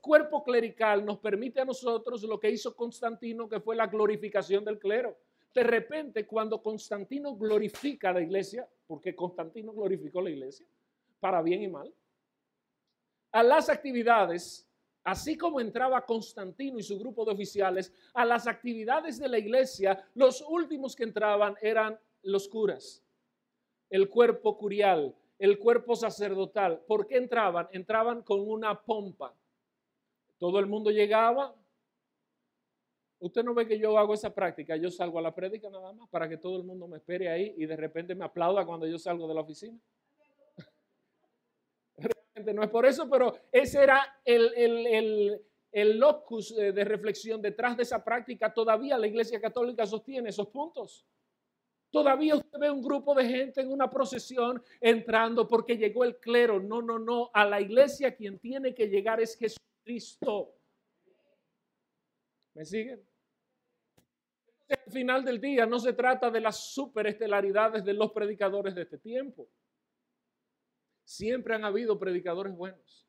[0.01, 4.79] cuerpo clerical nos permite a nosotros lo que hizo Constantino, que fue la glorificación del
[4.79, 5.19] clero.
[5.59, 10.65] De repente, cuando Constantino glorifica la iglesia, porque Constantino glorificó la iglesia,
[11.19, 11.93] para bien y mal,
[13.33, 14.65] a las actividades
[15.03, 20.07] Así como entraba Constantino y su grupo de oficiales a las actividades de la iglesia,
[20.15, 23.03] los últimos que entraban eran los curas,
[23.91, 26.85] el cuerpo curial, el cuerpo sacerdotal.
[26.87, 27.69] ¿Por qué entraban?
[27.73, 29.35] Entraban con una pompa.
[30.37, 31.53] Todo el mundo llegaba.
[33.21, 36.09] Usted no ve que yo hago esa práctica, yo salgo a la prédica nada más
[36.09, 38.99] para que todo el mundo me espere ahí y de repente me aplauda cuando yo
[38.99, 39.79] salgo de la oficina
[42.55, 48.05] no es por eso, pero ese era el, locus eh, de reflexión detrás de esa
[48.05, 48.53] práctica.
[48.53, 51.05] Todavía la Iglesia Católica sostiene esos puntos.
[51.91, 56.61] Todavía usted ve un grupo de gente en una procesión entrando porque llegó el clero.
[56.61, 57.31] No, no, no.
[57.33, 60.55] A la iglesia quien tiene que llegar es Jesucristo.
[62.53, 63.08] ¿Me siguen?
[64.69, 68.99] Al final del día no se trata de las superestelaridades de los predicadores de este
[68.99, 69.49] tiempo
[71.09, 73.09] Siempre han habido predicadores buenos.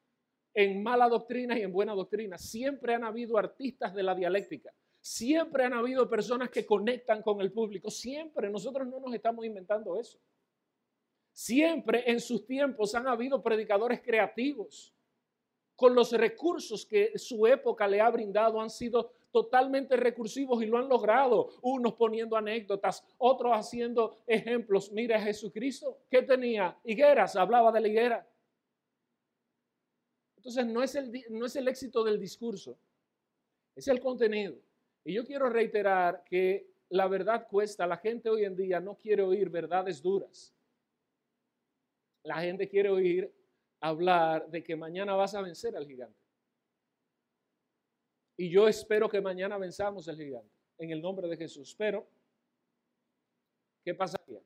[0.53, 2.37] En mala doctrina y en buena doctrina.
[2.37, 4.73] Siempre han habido artistas de la dialéctica.
[5.01, 7.91] Siempre han habido personas que conectan con el público.
[7.91, 8.49] Siempre.
[8.49, 10.17] Nosotros no nos estamos inventando eso.
[11.33, 14.95] Siempre en sus tiempos han habido predicadores creativos.
[15.75, 20.77] Con los recursos que su época le ha brindado han sido totalmente recursivos y lo
[20.77, 21.49] han logrado.
[21.61, 24.91] Unos poniendo anécdotas, otros haciendo ejemplos.
[24.91, 26.77] Mira Jesucristo, ¿qué tenía?
[26.83, 28.27] Higueras, hablaba de la higuera.
[30.37, 32.77] Entonces no es, el, no es el éxito del discurso,
[33.75, 34.55] es el contenido.
[35.03, 37.87] Y yo quiero reiterar que la verdad cuesta.
[37.87, 40.53] La gente hoy en día no quiere oír verdades duras.
[42.23, 43.33] La gente quiere oír
[43.79, 46.18] hablar de que mañana vas a vencer al gigante.
[48.39, 51.75] Y yo espero que mañana venzamos al gigante, en el nombre de Jesús.
[51.77, 52.07] Pero,
[53.83, 54.39] ¿qué pasaría?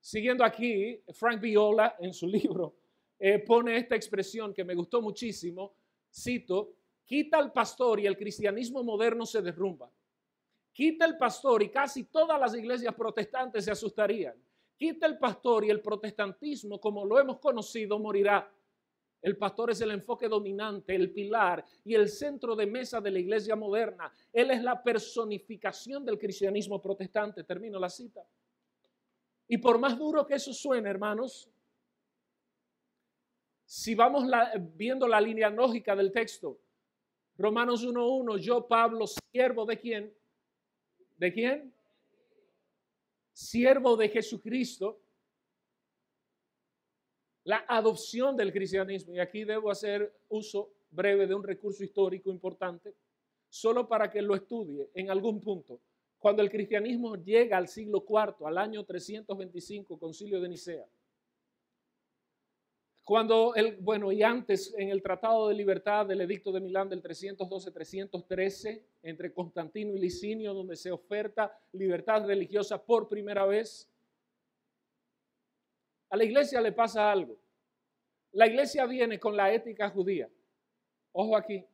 [0.00, 2.74] Siguiendo aquí, Frank Viola en su libro
[3.20, 5.76] eh, pone esta expresión que me gustó muchísimo,
[6.12, 9.88] cito, quita el pastor y el cristianismo moderno se derrumba.
[10.72, 14.34] Quita el pastor y casi todas las iglesias protestantes se asustarían.
[14.76, 18.52] Quita el pastor y el protestantismo como lo hemos conocido morirá.
[19.22, 23.20] El pastor es el enfoque dominante, el pilar y el centro de mesa de la
[23.20, 24.12] iglesia moderna.
[24.32, 27.44] Él es la personificación del cristianismo protestante.
[27.44, 28.26] Termino la cita.
[29.46, 31.48] Y por más duro que eso suene, hermanos,
[33.64, 34.24] si vamos
[34.74, 36.58] viendo la línea lógica del texto,
[37.38, 40.14] Romanos 1.1, yo Pablo, siervo de quién?
[41.16, 41.72] ¿De quién?
[43.32, 45.01] Siervo de Jesucristo
[47.44, 49.14] la adopción del cristianismo.
[49.14, 52.94] Y aquí debo hacer uso breve de un recurso histórico importante,
[53.48, 55.80] solo para que lo estudie en algún punto.
[56.18, 60.86] Cuando el cristianismo llega al siglo IV, al año 325, concilio de Nicea,
[63.04, 67.02] cuando el, bueno, y antes en el Tratado de Libertad del Edicto de Milán del
[67.02, 73.91] 312-313, entre Constantino y Licinio, donde se oferta libertad religiosa por primera vez,
[76.12, 77.38] a la iglesia le pasa algo.
[78.32, 80.30] La iglesia viene con la ética judía.
[81.12, 81.64] Ojo aquí.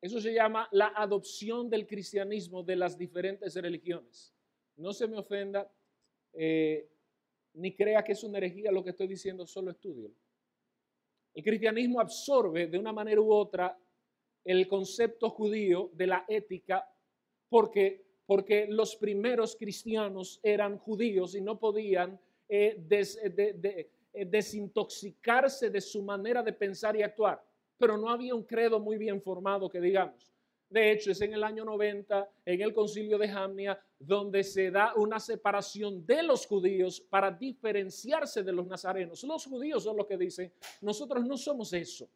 [0.00, 4.32] Eso se llama la adopción del cristianismo de las diferentes religiones.
[4.76, 5.68] No se me ofenda,
[6.32, 6.88] eh,
[7.54, 10.12] ni crea que es una herejía lo que estoy diciendo, solo estudio.
[11.34, 13.76] El cristianismo absorbe de una manera u otra
[14.44, 16.88] el concepto judío de la ética
[17.48, 22.20] porque, porque los primeros cristianos eran judíos y no podían
[22.52, 27.40] eh, eh, eh, desintoxicarse de su manera de pensar y actuar,
[27.78, 30.32] pero no había un credo muy bien formado que digamos.
[30.68, 34.94] De hecho, es en el año 90, en el concilio de Jamnia, donde se da
[34.96, 39.22] una separación de los judíos para diferenciarse de los nazarenos.
[39.22, 42.08] Los judíos son los que dicen, nosotros no somos eso.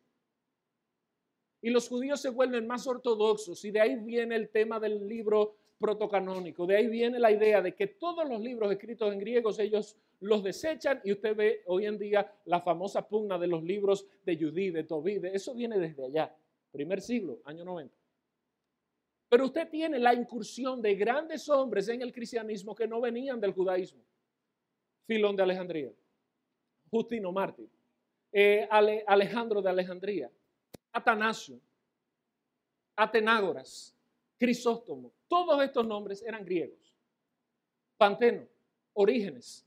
[1.62, 5.57] Y los judíos se vuelven más ortodoxos y de ahí viene el tema del libro
[5.79, 6.66] protocanónico.
[6.66, 10.42] De ahí viene la idea de que todos los libros escritos en griegos ellos los
[10.42, 14.70] desechan y usted ve hoy en día la famosa pugna de los libros de Judí,
[14.70, 16.35] de Tobí, eso viene desde allá,
[16.70, 17.94] primer siglo, año 90.
[19.29, 23.53] Pero usted tiene la incursión de grandes hombres en el cristianismo que no venían del
[23.53, 24.00] judaísmo.
[25.07, 25.92] Filón de Alejandría,
[26.90, 27.68] Justino Mártir,
[28.33, 30.31] eh, Alejandro de Alejandría,
[30.92, 31.61] Atanasio,
[32.96, 33.94] Atenágoras,
[34.38, 36.94] Crisóstomo, todos estos nombres eran griegos.
[37.96, 38.46] Panteno,
[38.94, 39.63] Orígenes,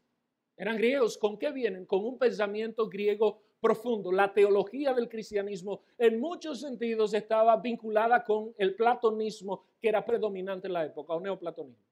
[0.57, 1.17] eran griegos.
[1.17, 1.85] ¿Con qué vienen?
[1.85, 4.11] Con un pensamiento griego profundo.
[4.11, 10.67] La teología del cristianismo en muchos sentidos estaba vinculada con el platonismo que era predominante
[10.67, 11.85] en la época, o neoplatonismo.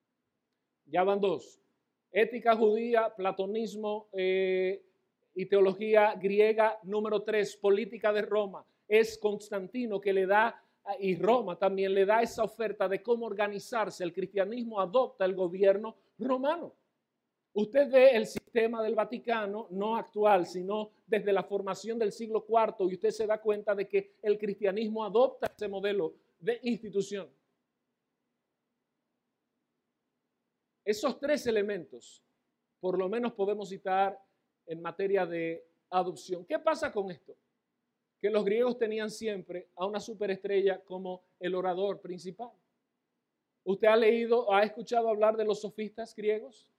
[0.87, 1.61] Ya van dos.
[2.11, 4.83] Ética judía, platonismo eh,
[5.35, 6.79] y teología griega.
[6.83, 8.65] Número tres, política de Roma.
[8.87, 10.61] Es Constantino que le da
[10.99, 14.03] y Roma también le da esa oferta de cómo organizarse.
[14.03, 16.73] El cristianismo adopta el gobierno romano.
[17.55, 22.89] Usted ve el sistema del Vaticano, no actual, sino desde la formación del siglo IV,
[22.89, 27.27] y usted se da cuenta de que el cristianismo adopta ese modelo de institución.
[30.83, 32.21] Esos tres elementos,
[32.79, 34.19] por lo menos podemos citar
[34.67, 36.45] en materia de adopción.
[36.45, 37.35] ¿Qué pasa con esto?
[38.25, 42.49] que los griegos tenían siempre a una superestrella como el orador principal.
[43.63, 46.71] ¿Usted ha leído, ha escuchado hablar de los sofistas griegos?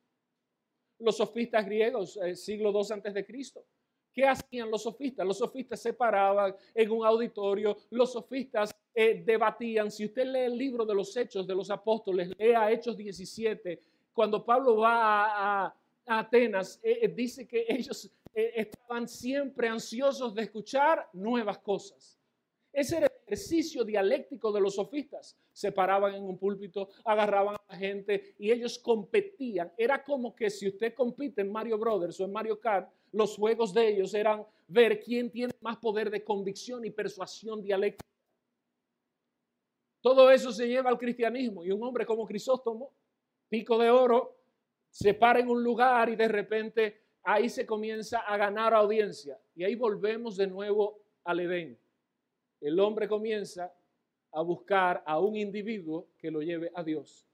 [0.99, 3.65] Los sofistas griegos, eh, siglo II antes de Cristo.
[4.13, 5.27] ¿Qué hacían los sofistas?
[5.27, 9.91] Los sofistas se paraban en un auditorio, los sofistas eh, debatían.
[9.91, 13.81] Si usted lee el libro de los Hechos de los Apóstoles, lea Hechos 17,
[14.15, 15.77] cuando Pablo va a,
[16.07, 22.19] Atenas, eh, dice que ellos estaban siempre ansiosos de escuchar nuevas cosas.
[22.73, 25.37] Ese era ejercicio dialéctico de los sofistas.
[25.53, 29.73] Se paraban en un púlpito, agarraban a la gente y ellos competían.
[29.77, 33.75] Era como que si usted compite en Mario Brothers o en Mario Kart, los juegos
[33.75, 38.07] de ellos eran ver quién tiene más poder de convicción y persuasión dialéctica.
[40.01, 42.93] Todo eso se lleva al cristianismo y un hombre como Crisóstomo,
[43.49, 44.37] pico de oro,
[44.89, 49.39] se para en un lugar y de repente ahí se comienza a ganar audiencia.
[49.57, 51.77] Y ahí volvemos de nuevo al Edén.
[52.61, 53.73] El hombre comienza
[54.33, 57.27] a buscar a un individuo que lo lleve a Dios.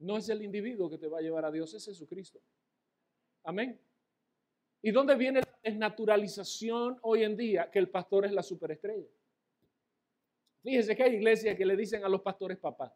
[0.00, 2.40] No es el individuo que te va a llevar a Dios, es Jesucristo.
[3.44, 3.80] Amén.
[4.82, 7.70] ¿Y dónde viene la desnaturalización hoy en día?
[7.70, 9.08] Que el pastor es la superestrella.
[10.62, 12.94] Fíjese que hay iglesias que le dicen a los pastores papá.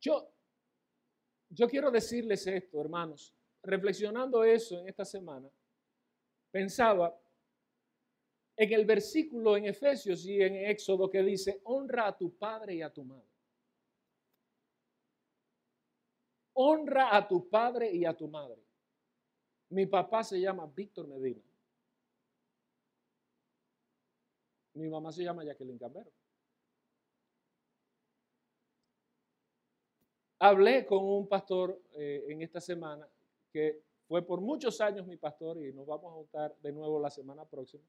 [0.00, 0.32] Yo,
[1.50, 3.34] yo quiero decirles esto, hermanos.
[3.62, 5.48] Reflexionando eso en esta semana,
[6.52, 7.18] pensaba
[8.56, 12.82] en el versículo en Efesios y en Éxodo que dice, honra a tu padre y
[12.82, 13.26] a tu madre.
[16.54, 18.62] Honra a tu padre y a tu madre.
[19.70, 21.42] Mi papá se llama Víctor Medina.
[24.74, 26.10] Mi mamá se llama Jacqueline Cambero.
[30.38, 33.08] Hablé con un pastor eh, en esta semana
[33.50, 33.82] que
[34.12, 37.46] fue por muchos años mi pastor y nos vamos a juntar de nuevo la semana
[37.46, 37.82] próxima.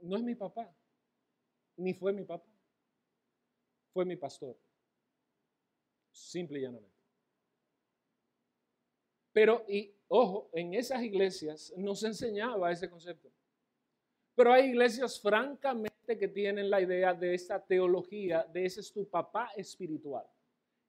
[0.00, 0.74] No es mi papá,
[1.76, 2.50] ni fue mi papá,
[3.92, 4.58] fue mi pastor,
[6.10, 6.98] simple y llanamente.
[9.32, 13.30] Pero, y ojo, en esas iglesias no se enseñaba ese concepto.
[14.34, 19.08] Pero hay iglesias francamente que tienen la idea de esta teología, de ese es tu
[19.08, 20.26] papá espiritual.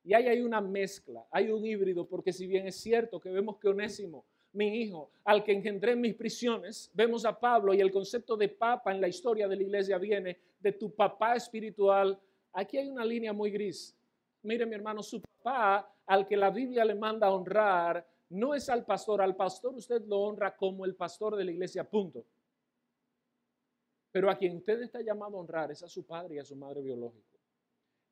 [0.05, 3.57] Y ahí hay una mezcla, hay un híbrido, porque si bien es cierto que vemos
[3.57, 7.91] que Onésimo, mi hijo, al que engendré en mis prisiones, vemos a Pablo y el
[7.91, 12.17] concepto de papa en la historia de la iglesia viene de tu papá espiritual.
[12.53, 13.93] Aquí hay una línea muy gris.
[14.43, 18.69] Mire mi hermano, su papá al que la Biblia le manda a honrar no es
[18.69, 22.25] al pastor, al pastor usted lo honra como el pastor de la iglesia, punto.
[24.11, 26.55] Pero a quien usted está llamado a honrar es a su padre y a su
[26.55, 27.34] madre biológica.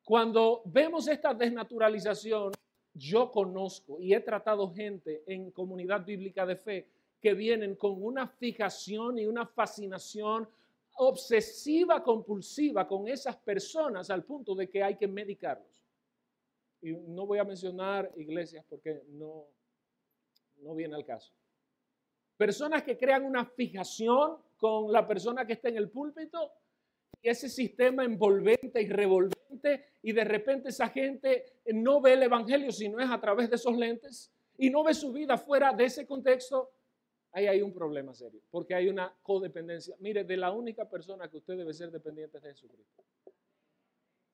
[0.04, 2.52] Cuando vemos esta desnaturalización,
[2.92, 6.88] yo conozco y he tratado gente en comunidad bíblica de fe
[7.20, 10.46] que vienen con una fijación y una fascinación
[10.96, 15.72] obsesiva, compulsiva con esas personas al punto de que hay que medicarlos.
[16.82, 19.46] Y no voy a mencionar iglesias porque no,
[20.58, 21.32] no viene al caso.
[22.36, 26.52] Personas que crean una fijación con la persona que está en el púlpito
[27.24, 32.70] y ese sistema envolvente y revolvente y de repente esa gente no ve el Evangelio
[32.70, 35.86] si no es a través de esos lentes y no ve su vida fuera de
[35.86, 36.70] ese contexto,
[37.32, 39.96] ahí hay un problema serio, porque hay una codependencia.
[40.00, 43.02] Mire, de la única persona que usted debe ser dependiente es de Jesucristo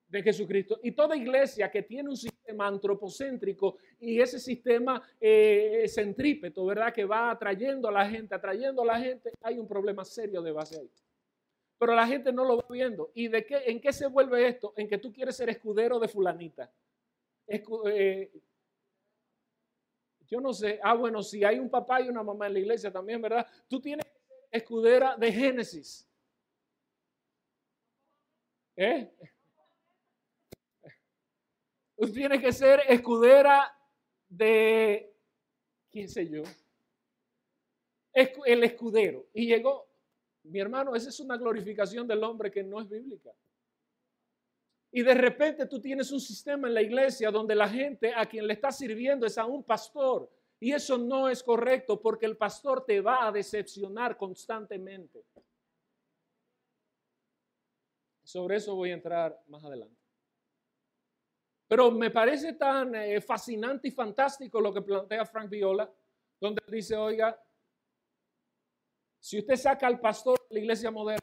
[0.09, 0.80] de Jesucristo.
[0.82, 6.93] Y toda iglesia que tiene un sistema antropocéntrico y ese sistema eh, centrípeto, ¿verdad?
[6.93, 10.51] Que va atrayendo a la gente, atrayendo a la gente, hay un problema serio de
[10.51, 10.91] base ahí.
[11.81, 13.11] Pero la gente no lo va viendo.
[13.14, 14.74] ¿Y de qué, en qué se vuelve esto?
[14.76, 16.70] En que tú quieres ser escudero de fulanita.
[17.47, 18.31] Eh,
[20.28, 20.78] yo no sé.
[20.83, 23.47] Ah, bueno, si hay un papá y una mamá en la iglesia también, ¿verdad?
[23.66, 24.05] Tú tienes
[24.51, 26.07] escudera de Génesis.
[28.76, 29.11] ¿Eh?
[31.97, 33.74] Usted tiene que ser escudera
[34.28, 35.14] de,
[35.91, 36.43] quién sé yo,
[38.12, 39.24] el escudero.
[39.33, 39.89] Y llegó,
[40.45, 43.30] mi hermano, esa es una glorificación del hombre que no es bíblica.
[44.93, 48.47] Y de repente tú tienes un sistema en la iglesia donde la gente a quien
[48.47, 50.28] le está sirviendo es a un pastor.
[50.59, 55.24] Y eso no es correcto porque el pastor te va a decepcionar constantemente.
[58.24, 59.97] Sobre eso voy a entrar más adelante.
[61.68, 65.88] Pero me parece tan eh, fascinante y fantástico lo que plantea Frank Viola,
[66.41, 67.41] donde dice, oiga,
[69.20, 71.20] si usted saca al pastor de la iglesia moderna,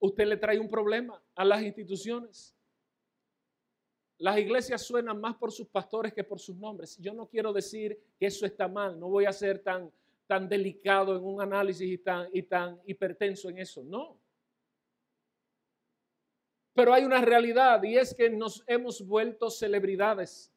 [0.00, 2.56] usted le trae un problema a las instituciones.
[4.18, 6.96] Las iglesias suenan más por sus pastores que por sus nombres.
[6.98, 9.92] Yo no quiero decir que eso está mal, no voy a ser tan,
[10.26, 14.18] tan delicado en un análisis y tan, y tan hipertenso en eso, no.
[16.72, 20.52] Pero hay una realidad y es que nos hemos vuelto celebridades.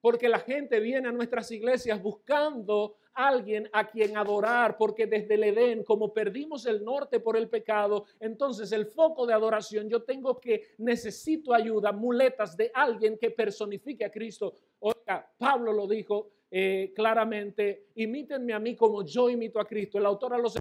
[0.00, 5.44] Porque la gente viene a nuestras iglesias buscando alguien a quien adorar, porque desde el
[5.44, 10.40] Edén, como perdimos el norte por el pecado, entonces el foco de adoración, yo tengo
[10.40, 14.54] que, necesito ayuda, muletas de alguien que personifique a Cristo.
[14.78, 19.98] Oiga, Pablo lo dijo eh, claramente, imítenme a mí como yo imito a Cristo.
[19.98, 20.54] El autor a los...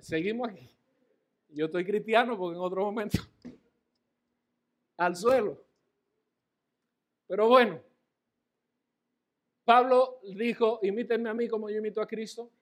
[0.00, 0.70] Seguimos aquí.
[1.56, 3.16] Yo estoy cristiano porque en otro momento
[4.98, 5.64] al suelo.
[7.26, 7.82] Pero bueno,
[9.64, 12.52] Pablo dijo, imítenme a mí como yo imito a Cristo.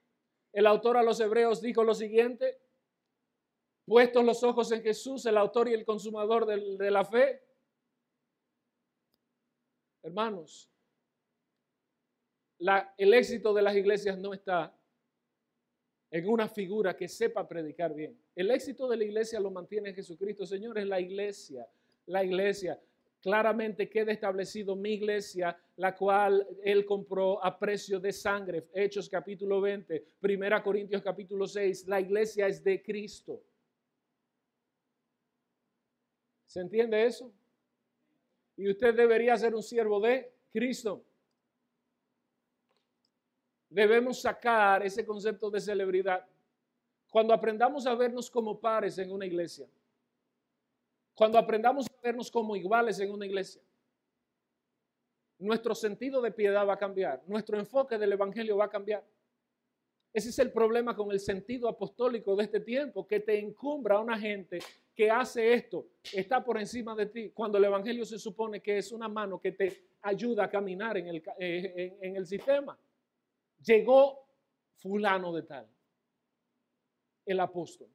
[0.53, 2.62] El autor a los hebreos dijo lo siguiente,
[3.84, 7.42] puestos los ojos en Jesús, el autor y el consumador de, la fe.
[10.05, 10.70] Hermanos,
[12.97, 14.72] el éxito de las iglesias no está
[16.15, 18.17] en una figura que sepa predicar bien.
[18.37, 20.47] El éxito de la iglesia lo mantiene Jesucristo.
[20.47, 21.67] Señores, la iglesia,
[22.07, 22.81] la iglesia,
[23.21, 28.69] claramente queda establecido mi iglesia, la cual Él compró a precio de sangre.
[28.73, 33.43] Hechos capítulo 20, Primera Corintios capítulo 6, la iglesia es de Cristo.
[36.47, 37.33] ¿Se entiende eso?
[38.57, 41.05] Y usted debería ser un siervo de Cristo
[43.75, 46.25] debemos sacar ese concepto de celebridad.
[47.11, 49.66] Cuando aprendamos a vernos como pares en una iglesia,
[51.12, 53.61] cuando aprendamos a vernos como iguales en una iglesia,
[55.41, 59.05] nuestro sentido de piedad va a cambiar, nuestro enfoque del Evangelio va a cambiar.
[60.12, 64.01] Ese es el problema con el sentido apostólico de este tiempo, que te encumbra a
[64.01, 64.61] una gente
[64.95, 68.93] que hace esto, está por encima de ti, cuando el Evangelio se supone que es
[68.93, 72.79] una mano que te ayuda a caminar en el, eh, en el sistema
[73.65, 74.27] llegó
[74.77, 75.69] fulano de tal,
[77.27, 77.89] el apóstol.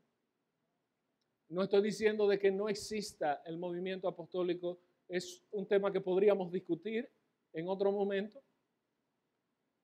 [1.50, 6.52] No estoy diciendo de que no exista el movimiento apostólico, es un tema que podríamos
[6.52, 7.10] discutir
[7.54, 8.42] en otro momento,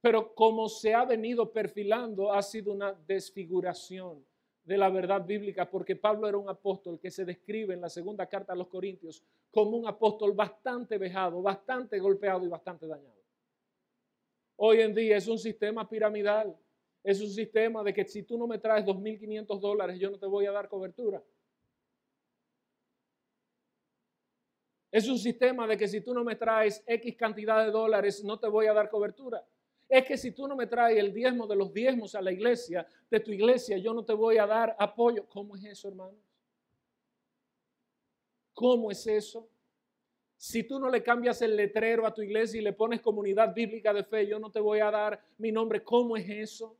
[0.02, 4.24] pero como se ha venido perfilando, ha sido una desfiguración
[4.64, 8.28] de la verdad bíblica, porque Pablo era un apóstol que se describe en la segunda
[8.28, 13.24] carta a los Corintios como un apóstol bastante vejado, bastante golpeado y bastante dañado.
[14.58, 16.58] Hoy en día es un sistema piramidal.
[17.03, 20.26] Es un sistema de que si tú no me traes 2.500 dólares, yo no te
[20.26, 21.22] voy a dar cobertura.
[24.91, 28.39] Es un sistema de que si tú no me traes X cantidad de dólares, no
[28.39, 29.45] te voy a dar cobertura.
[29.88, 32.88] Es que si tú no me traes el diezmo de los diezmos a la iglesia,
[33.12, 35.28] de tu iglesia, yo no te voy a dar apoyo.
[35.30, 36.16] ¿Cómo es eso, hermanos?
[38.53, 39.47] ¿Cómo es eso?
[40.46, 43.91] Si tú no le cambias el letrero a tu iglesia y le pones comunidad bíblica
[43.91, 45.84] de fe, yo no te voy a dar mi nombre.
[45.84, 46.78] ¿Cómo es eso?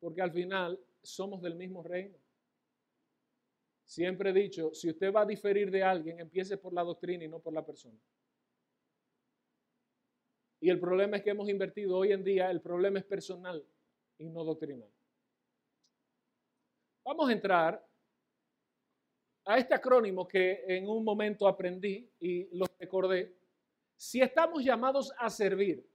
[0.00, 2.16] Porque al final somos del mismo reino.
[3.84, 7.28] Siempre he dicho, si usted va a diferir de alguien, empiece por la doctrina y
[7.28, 7.98] no por la persona.
[10.60, 13.62] Y el problema es que hemos invertido hoy en día, el problema es personal
[14.16, 14.90] y no doctrinal.
[17.04, 17.87] Vamos a entrar
[19.48, 23.34] a este acrónimo que en un momento aprendí y lo recordé,
[23.96, 25.88] si estamos llamados a servir,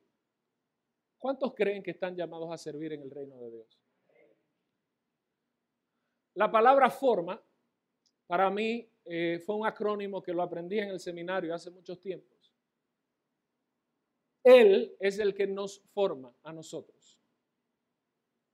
[1.20, 3.80] ¿cuántos creen que están llamados a servir en el reino de Dios?
[6.34, 7.40] La palabra forma,
[8.26, 12.56] para mí, eh, fue un acrónimo que lo aprendí en el seminario hace muchos tiempos.
[14.44, 17.20] Él es el que nos forma a nosotros.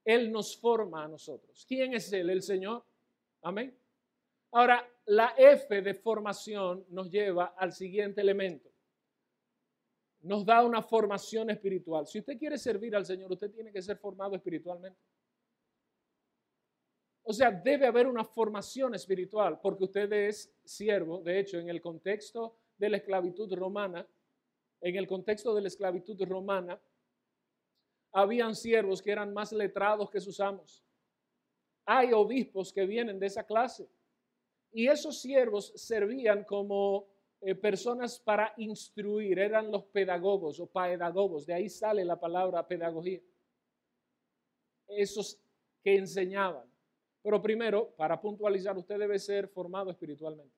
[0.03, 1.65] Él nos forma a nosotros.
[1.65, 2.29] ¿Quién es Él?
[2.29, 2.83] El Señor.
[3.41, 3.78] Amén.
[4.51, 8.69] Ahora, la F de formación nos lleva al siguiente elemento.
[10.21, 12.07] Nos da una formación espiritual.
[12.07, 14.99] Si usted quiere servir al Señor, usted tiene que ser formado espiritualmente.
[17.23, 21.21] O sea, debe haber una formación espiritual porque usted es siervo.
[21.21, 24.07] De hecho, en el contexto de la esclavitud romana,
[24.81, 26.81] en el contexto de la esclavitud romana,
[28.11, 30.83] habían siervos que eran más letrados que sus amos.
[31.85, 33.87] Hay obispos que vienen de esa clase.
[34.71, 37.07] Y esos siervos servían como
[37.41, 43.21] eh, personas para instruir, eran los pedagogos o pedagogos, de ahí sale la palabra pedagogía.
[44.87, 45.39] Esos
[45.81, 46.69] que enseñaban.
[47.21, 50.55] Pero primero, para puntualizar, usted debe ser formado espiritualmente.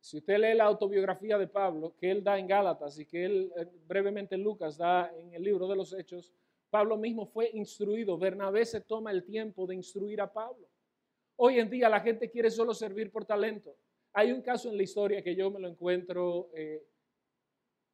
[0.00, 3.52] Si usted lee la autobiografía de Pablo, que él da en Gálatas y que él
[3.56, 6.32] eh, brevemente Lucas da en el libro de los Hechos,
[6.70, 8.16] Pablo mismo fue instruido.
[8.16, 10.68] Bernabé se toma el tiempo de instruir a Pablo.
[11.42, 13.74] Hoy en día la gente quiere solo servir por talento.
[14.12, 16.86] Hay un caso en la historia que yo me lo encuentro eh,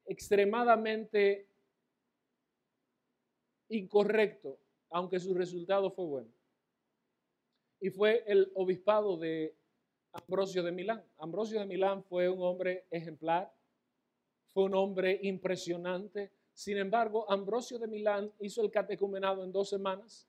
[0.05, 1.47] extremadamente
[3.68, 4.59] incorrecto,
[4.90, 6.30] aunque su resultado fue bueno.
[7.78, 9.55] y fue el obispado de
[10.11, 11.05] Ambrosio de Milán.
[11.18, 13.55] Ambrosio de Milán fue un hombre ejemplar,
[14.49, 16.32] fue un hombre impresionante.
[16.53, 20.26] Sin embargo, Ambrosio de Milán hizo el catecumenado en dos semanas.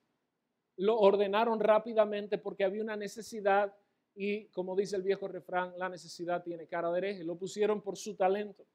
[0.77, 3.73] Lo ordenaron rápidamente porque había una necesidad
[4.15, 7.23] y, como dice el viejo refrán, la necesidad tiene cara de hereje.
[7.23, 8.65] Lo pusieron por su talento.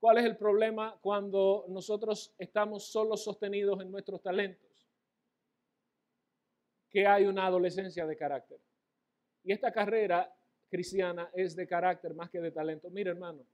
[0.00, 4.68] ¿Cuál es el problema cuando nosotros estamos solo sostenidos en nuestros talentos?
[6.90, 8.58] Que hay una adolescencia de carácter.
[9.44, 10.34] Y esta carrera
[10.68, 12.90] cristiana es de carácter más que de talento.
[12.90, 13.44] Mire, hermano,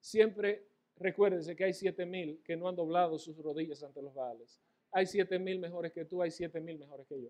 [0.00, 4.60] siempre recuérdense que hay siete mil que no han doblado sus rodillas ante los baales.
[4.96, 7.28] Hay siete mil mejores que tú, hay siete mil mejores que yo.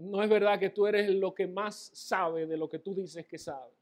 [0.00, 3.24] No es verdad que tú eres lo que más sabe de lo que tú dices
[3.24, 3.72] que sabe.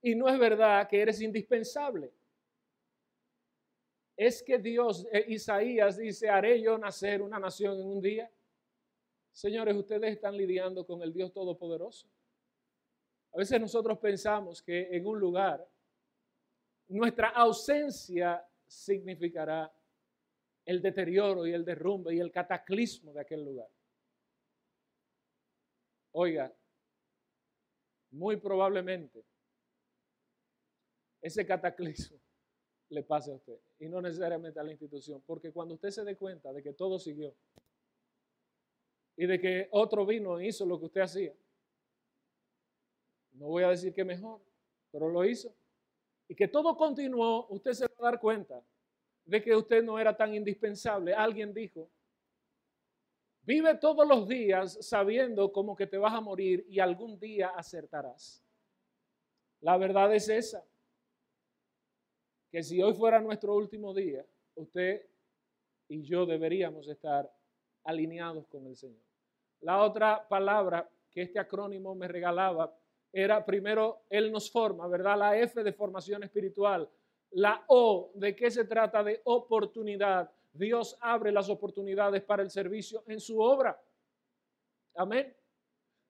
[0.00, 2.10] Y no es verdad que eres indispensable.
[4.16, 8.30] Es que Dios, eh, Isaías dice, haré yo nacer una nación en un día.
[9.30, 12.08] Señores, ustedes están lidiando con el Dios Todopoderoso.
[13.34, 15.68] A veces nosotros pensamos que en un lugar
[16.88, 19.72] nuestra ausencia significará
[20.64, 23.68] el deterioro y el derrumbe y el cataclismo de aquel lugar.
[26.12, 26.52] Oiga,
[28.10, 29.24] muy probablemente
[31.20, 32.18] ese cataclismo
[32.88, 36.16] le pase a usted y no necesariamente a la institución, porque cuando usted se dé
[36.16, 37.34] cuenta de que todo siguió,
[39.16, 41.34] y de que otro vino e hizo lo que usted hacía.
[43.32, 44.40] No voy a decir que mejor,
[44.90, 45.54] pero lo hizo.
[46.28, 48.62] Y que todo continuó, usted se va a dar cuenta
[49.24, 51.14] de que usted no era tan indispensable.
[51.14, 51.90] Alguien dijo,
[53.42, 58.44] vive todos los días sabiendo como que te vas a morir y algún día acertarás.
[59.60, 60.64] La verdad es esa,
[62.50, 65.06] que si hoy fuera nuestro último día, usted
[65.88, 67.32] y yo deberíamos estar
[67.84, 69.02] alineados con el Señor.
[69.60, 72.74] La otra palabra que este acrónimo me regalaba
[73.12, 75.18] era primero, Él nos forma, ¿verdad?
[75.18, 76.88] La F de formación espiritual.
[77.32, 79.02] La O, ¿de qué se trata?
[79.02, 80.30] De oportunidad.
[80.52, 83.78] Dios abre las oportunidades para el servicio en su obra.
[84.94, 85.34] Amén.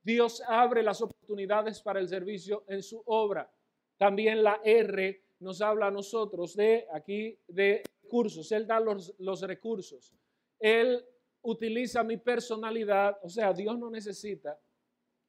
[0.02, 3.50] Dios abre las oportunidades para el servicio en su obra.
[3.96, 8.50] También la R nos habla a nosotros de aquí de recursos.
[8.52, 10.12] Él da los, los recursos.
[10.58, 11.04] Él
[11.42, 13.18] utiliza mi personalidad.
[13.22, 14.58] O sea, Dios no necesita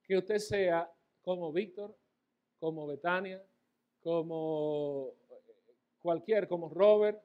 [0.04, 0.92] que usted sea
[1.24, 1.96] como Víctor,
[2.60, 3.44] como Betania,
[4.02, 5.14] como
[6.00, 7.22] cualquier, como Robert.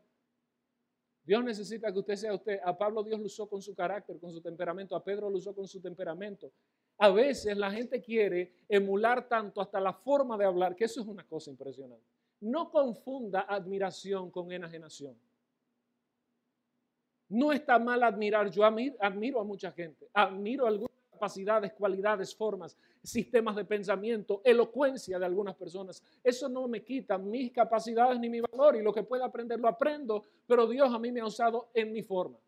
[1.25, 2.61] Dios necesita que usted sea usted.
[2.65, 4.97] A Pablo Dios lo usó con su carácter, con su temperamento.
[4.97, 6.51] A Pedro lo usó con su temperamento.
[6.99, 11.07] A veces la gente quiere emular tanto hasta la forma de hablar, que eso es
[11.07, 12.05] una cosa impresionante.
[12.41, 15.17] No confunda admiración con enajenación.
[17.29, 23.57] No está mal admirar, yo admiro a mucha gente, admiro algunas capacidades, cualidades, formas, sistemas
[23.57, 26.01] de pensamiento, elocuencia de algunas personas.
[26.23, 29.67] Eso no me quita mis capacidades ni mi valor y lo que pueda aprender lo
[29.67, 32.39] aprendo, pero Dios a mí me ha usado en mi forma.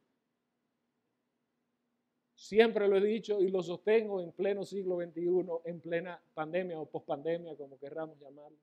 [2.32, 5.24] Siempre lo he dicho y lo sostengo en pleno siglo XXI,
[5.64, 8.56] en plena pandemia o pospandemia, como querramos llamarlo.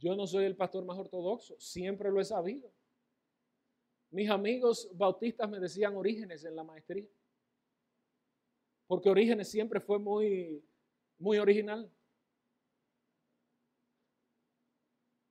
[0.00, 2.68] Yo no soy el pastor más ortodoxo, siempre lo he sabido.
[4.10, 7.06] Mis amigos bautistas me decían orígenes en la maestría,
[8.92, 10.62] porque orígenes siempre fue muy,
[11.18, 11.90] muy original.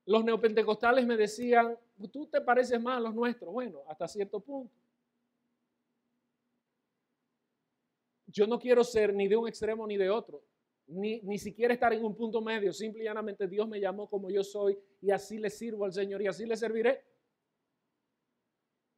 [0.04, 1.78] Los neopentecostales me decían,
[2.10, 3.52] tú te pareces más a los nuestros.
[3.52, 4.74] Bueno, hasta cierto punto.
[8.26, 10.42] Yo no quiero ser ni de un extremo ni de otro,
[10.88, 12.72] ni, ni siquiera estar en un punto medio.
[12.72, 16.20] Simple y llanamente Dios me llamó como yo soy y así le sirvo al Señor
[16.20, 17.04] y así le serviré.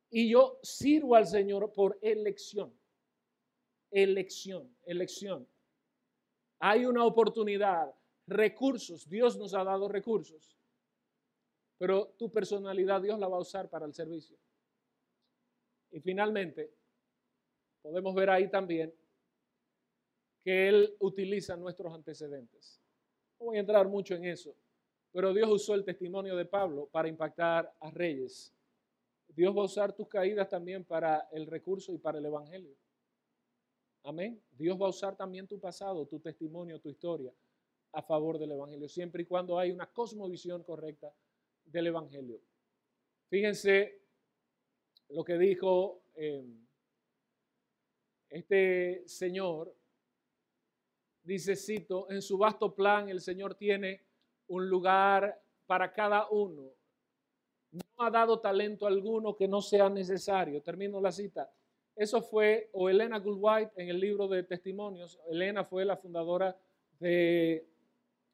[0.08, 2.72] Y yo sirvo al Señor por elección.
[3.95, 5.47] Elección, elección.
[6.59, 7.95] Hay una oportunidad,
[8.26, 9.09] recursos.
[9.09, 10.57] Dios nos ha dado recursos.
[11.78, 14.36] Pero tu personalidad Dios la va a usar para el servicio.
[15.92, 16.72] Y finalmente,
[17.82, 18.92] podemos ver ahí también
[20.42, 22.80] que Él utiliza nuestros antecedentes.
[23.38, 24.57] No voy a entrar mucho en eso,
[25.12, 28.55] pero Dios usó el testimonio de Pablo para impactar a reyes
[29.34, 32.74] Dios va a usar tus caídas también para el recurso y para el Evangelio.
[34.05, 34.40] Amén.
[34.52, 37.32] Dios va a usar también tu pasado, tu testimonio, tu historia
[37.92, 41.12] a favor del Evangelio, siempre y cuando hay una cosmovisión correcta
[41.64, 42.40] del Evangelio.
[43.28, 44.00] Fíjense
[45.11, 46.66] lo que dijo em,
[48.28, 49.74] este Señor.
[51.22, 54.05] Dice, cito, en su vasto plan el Señor tiene
[54.48, 56.74] un lugar para cada uno
[57.74, 60.62] no ha dado talento alguno que no sea necesario.
[60.62, 61.50] Termino la cita.
[61.97, 66.57] Eso fue, o Elena Goodwhite en el libro de testimonios, Elena fue la fundadora
[66.99, 67.66] de,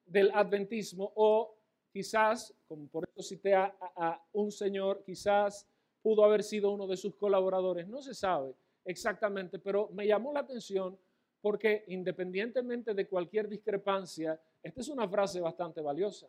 [0.06, 1.56] del adventismo, o
[1.92, 5.66] quizás, como por eso cité a, a un señor, quizás
[6.02, 8.54] pudo haber sido uno de sus colaboradores, no se sabe
[8.84, 10.98] exactamente, pero me llamó la atención
[11.40, 16.28] porque independientemente de cualquier discrepancia, esta es una frase bastante valiosa.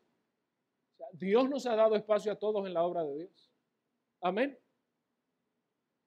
[1.13, 3.51] Dios nos ha dado espacio a todos en la obra de Dios.
[4.21, 4.57] Amén.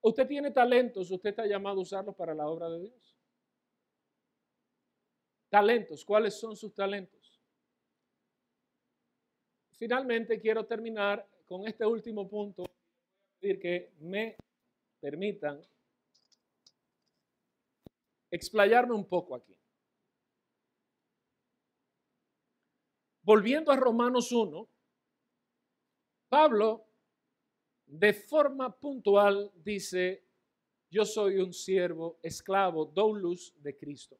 [0.05, 3.17] Usted tiene talentos, usted está llamado a usarlos para la obra de Dios.
[5.49, 7.41] Talentos, ¿cuáles son sus talentos?
[9.71, 12.65] Finalmente quiero terminar con este último punto,
[13.41, 14.35] decir que me
[14.99, 15.59] permitan
[18.29, 19.57] explayarme un poco aquí.
[23.23, 24.69] Volviendo a Romanos 1,
[26.29, 26.84] Pablo
[27.99, 30.23] de forma puntual dice,
[30.89, 34.19] yo soy un siervo, esclavo, doulos de Cristo.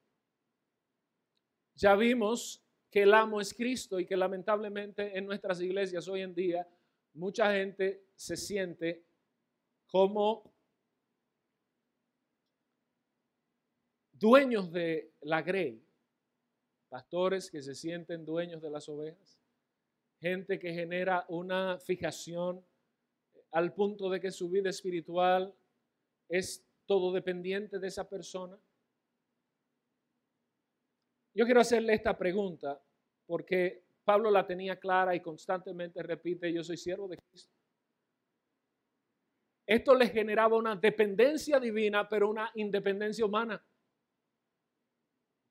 [1.76, 6.34] Ya vimos que el amo es Cristo y que lamentablemente en nuestras iglesias hoy en
[6.34, 6.66] día
[7.14, 9.06] mucha gente se siente
[9.88, 10.54] como
[14.14, 15.86] dueños de la grey,
[16.88, 19.38] pastores que se sienten dueños de las ovejas,
[20.22, 22.66] gente que genera una fijación
[23.56, 25.56] al punto de que su vida espiritual
[26.28, 28.60] es todo dependiente de esa persona.
[31.34, 32.82] Yo quiero hacerle esta pregunta
[33.26, 37.54] porque Pablo la tenía clara y constantemente repite, yo soy siervo de Cristo.
[39.66, 43.66] Esto le generaba una dependencia divina, pero una independencia humana.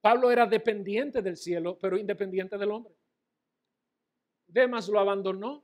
[0.03, 2.95] Pablo era dependiente del cielo, pero independiente del hombre.
[4.47, 5.64] Demas lo abandonó.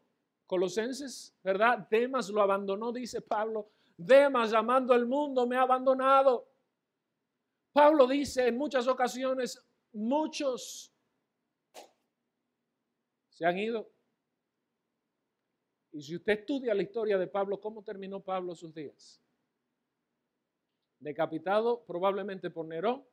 [0.50, 1.86] Colosenses, ¿verdad?
[1.88, 3.70] Demas lo abandonó, dice Pablo.
[3.96, 6.44] Demas, amando el mundo, me ha abandonado.
[7.72, 10.92] Pablo dice en muchas ocasiones, muchos
[13.28, 13.92] se han ido.
[15.92, 19.22] Y si usted estudia la historia de Pablo, ¿cómo terminó Pablo sus días?
[20.98, 23.06] Decapitado probablemente por Nerón,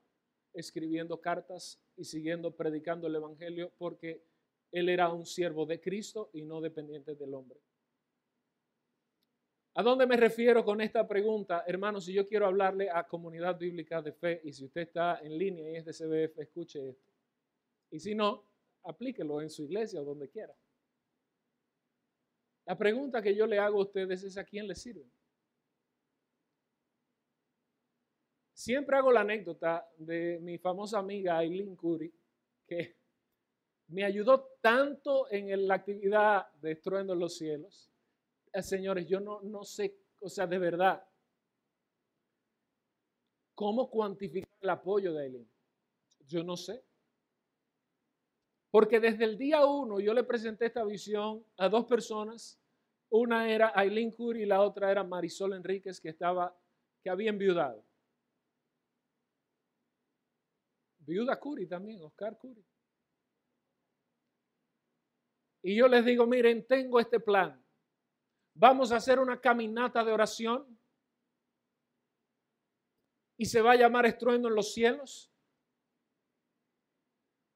[0.53, 4.25] escribiendo cartas y siguiendo predicando el Evangelio porque
[4.71, 7.59] él era un siervo de Cristo y no dependiente del hombre.
[9.75, 11.63] ¿A dónde me refiero con esta pregunta?
[11.67, 15.37] Hermanos, si yo quiero hablarle a comunidad bíblica de fe y si usted está en
[15.37, 17.11] línea y es de CBF, escuche esto.
[17.91, 18.43] Y si no,
[18.83, 20.55] aplíquelo en su iglesia o donde quiera.
[22.65, 25.05] La pregunta que yo le hago a ustedes es a quién le sirve.
[28.51, 32.11] Siempre hago la anécdota de mi famosa amiga Aileen Curry,
[32.67, 32.97] que
[33.87, 37.89] me ayudó tanto en la actividad de Estruendo en los cielos.
[38.51, 41.03] Eh, señores, yo no, no sé, o sea, de verdad,
[43.55, 45.49] ¿cómo cuantificar el apoyo de Aileen?
[46.25, 46.83] Yo no sé.
[48.69, 52.59] Porque desde el día uno yo le presenté esta visión a dos personas.
[53.09, 56.53] Una era Aileen Curry y la otra era Marisol Enríquez, que estaba,
[57.01, 57.81] que había enviudado.
[60.99, 62.61] Viuda Curi también, Oscar Curi.
[65.61, 67.61] Y yo les digo, miren, tengo este plan.
[68.53, 70.77] Vamos a hacer una caminata de oración
[73.37, 75.31] y se va a llamar estruendo en los cielos.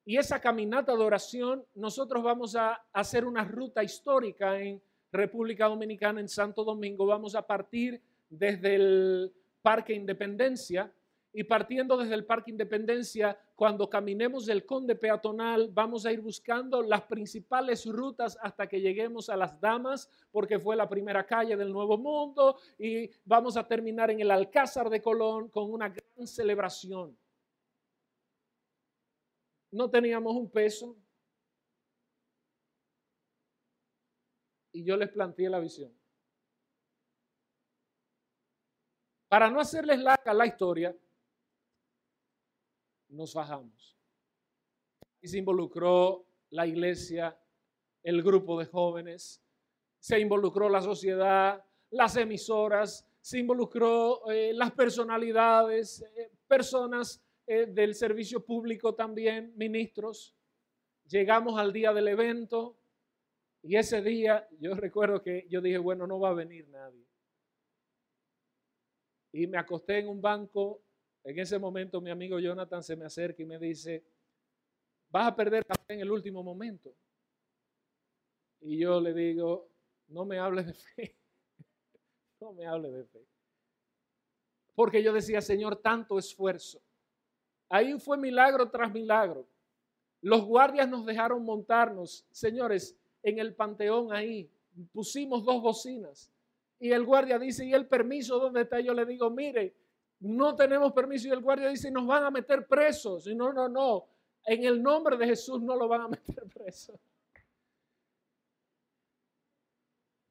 [0.05, 4.81] Y esa caminata de oración, nosotros vamos a hacer una ruta histórica en
[5.11, 7.05] República Dominicana, en Santo Domingo.
[7.05, 10.91] Vamos a partir desde el Parque Independencia
[11.33, 16.81] y partiendo desde el Parque Independencia, cuando caminemos del Conde Peatonal, vamos a ir buscando
[16.81, 21.71] las principales rutas hasta que lleguemos a las Damas, porque fue la primera calle del
[21.71, 27.17] Nuevo Mundo, y vamos a terminar en el Alcázar de Colón con una gran celebración.
[29.71, 30.97] No teníamos un peso.
[34.73, 35.93] Y yo les planteé la visión.
[39.29, 40.93] Para no hacerles larga la historia,
[43.11, 43.97] nos bajamos.
[45.21, 47.37] Y se involucró la iglesia,
[48.03, 49.41] el grupo de jóvenes,
[49.99, 57.93] se involucró la sociedad, las emisoras, se involucró eh, las personalidades, eh, personas eh, del
[57.93, 60.35] servicio público también, ministros.
[61.07, 62.77] Llegamos al día del evento
[63.61, 67.05] y ese día yo recuerdo que yo dije, bueno, no va a venir nadie.
[69.33, 70.81] Y me acosté en un banco
[71.23, 74.03] en ese momento mi amigo Jonathan se me acerca y me dice,
[75.09, 76.93] vas a perder en el último momento.
[78.61, 79.67] Y yo le digo,
[80.07, 81.15] no me hables de fe,
[82.39, 83.25] no me hables de fe.
[84.73, 86.81] Porque yo decía, Señor, tanto esfuerzo.
[87.69, 89.47] Ahí fue milagro tras milagro.
[90.21, 94.49] Los guardias nos dejaron montarnos, señores, en el panteón ahí.
[94.91, 96.31] Pusimos dos bocinas.
[96.79, 98.79] Y el guardia dice, ¿y el permiso dónde está?
[98.79, 99.73] Yo le digo, mire,
[100.21, 101.27] no tenemos permiso.
[101.27, 103.27] Y el guardia dice, nos van a meter presos.
[103.27, 104.07] Y no, no, no.
[104.45, 106.99] En el nombre de Jesús no lo van a meter preso.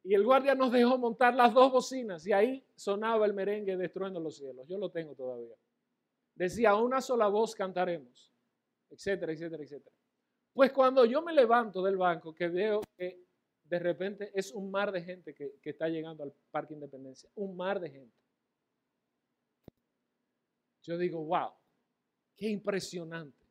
[0.02, 4.18] Y el guardia nos dejó montar las dos bocinas y ahí sonaba el merengue destruyendo
[4.18, 4.66] los cielos.
[4.66, 5.54] Yo lo tengo todavía.
[6.34, 8.32] Decía, una sola voz cantaremos,
[8.88, 9.94] etcétera, etcétera, etcétera.
[10.54, 13.20] Pues cuando yo me levanto del banco, que veo que
[13.62, 17.54] de repente es un mar de gente que, que está llegando al Parque Independencia, un
[17.54, 18.16] mar de gente.
[20.90, 21.52] Yo digo, wow,
[22.36, 23.46] qué impresionante.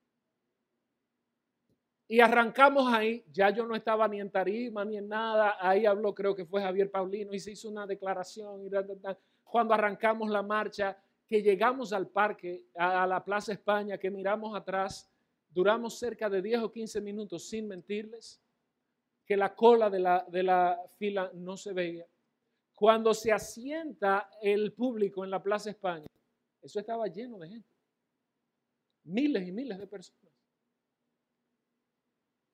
[2.05, 6.13] Y arrancamos ahí, ya yo no estaba ni en tarima ni en nada, ahí habló
[6.13, 8.65] creo que fue Javier Paulino y se hizo una declaración.
[8.65, 8.69] Y
[9.41, 15.09] cuando arrancamos la marcha, que llegamos al parque, a la Plaza España, que miramos atrás,
[15.49, 18.41] duramos cerca de 10 o 15 minutos sin mentirles,
[19.25, 22.05] que la cola de la, de la fila no se veía.
[22.75, 26.09] Cuando se asienta el público en la Plaza España,
[26.61, 27.69] eso estaba lleno de gente.
[29.03, 30.31] Miles y miles de personas.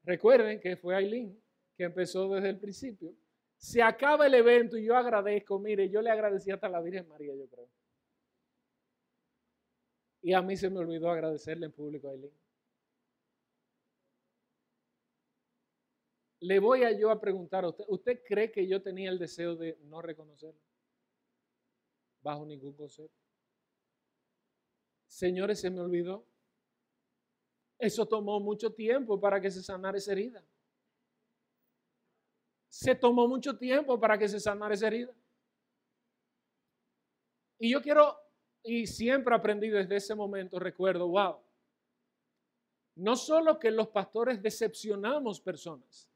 [0.04, 1.42] Recuerden que fue Aileen
[1.76, 3.14] que empezó desde el principio.
[3.58, 7.34] Se acaba el evento y yo agradezco, mire, yo le agradecí hasta la Virgen María,
[7.36, 7.68] yo creo.
[10.22, 12.34] Y a mí se me olvidó agradecerle en público a Aileen.
[16.42, 19.56] Le voy a yo a preguntar a usted, ¿usted cree que yo tenía el deseo
[19.56, 20.62] de no reconocerlo?
[22.22, 23.25] Bajo ningún concepto.
[25.16, 26.26] Señores, se me olvidó.
[27.80, 30.44] Eso tomó mucho tiempo para que se sanara esa herida.
[32.68, 35.16] Se tomó mucho tiempo para que se sanara esa herida.
[37.60, 38.20] Y yo quiero,
[38.62, 41.40] y siempre aprendí desde ese momento, recuerdo, wow,
[42.96, 46.10] no solo que los pastores decepcionamos personas,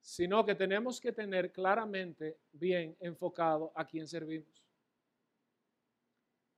[0.00, 4.60] sino que tenemos que tener claramente bien enfocado a quién servimos.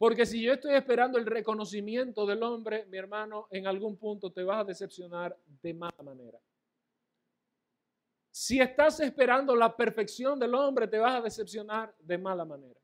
[0.03, 4.43] Porque si yo estoy esperando el reconocimiento del hombre, mi hermano, en algún punto te
[4.43, 6.41] vas a decepcionar de mala manera.
[8.29, 12.81] Si estás esperando la perfección del hombre, te vas a decepcionar de mala manera.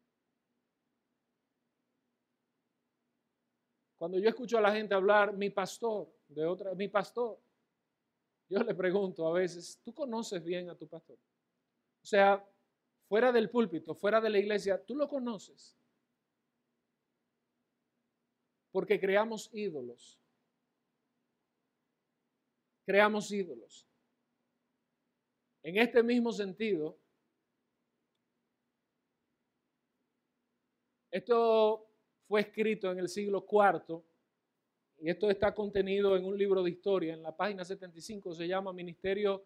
[3.96, 7.36] Cuando yo escucho a la gente hablar, mi pastor, de otra, mi pastor,
[8.48, 11.18] yo le pregunto a veces, ¿tú conoces bien a tu pastor?
[12.00, 12.48] O sea,
[13.08, 15.77] fuera del púlpito, fuera de la iglesia, ¿tú lo conoces?
[18.70, 20.18] Porque creamos ídolos.
[22.84, 23.86] Creamos ídolos.
[25.62, 26.98] En este mismo sentido,
[31.10, 31.88] esto
[32.26, 34.02] fue escrito en el siglo IV
[35.00, 38.72] y esto está contenido en un libro de historia, en la página 75, se llama
[38.72, 39.44] Ministerio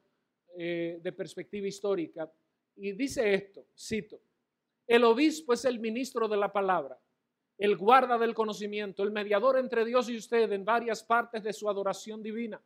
[0.57, 2.33] eh, de Perspectiva Histórica,
[2.77, 4.21] y dice esto, cito,
[4.87, 6.99] el obispo es el ministro de la palabra,
[7.63, 11.71] el guarda del conocimiento, el mediador entre Dios y usted en varias partes de su
[11.71, 12.61] adoración divina.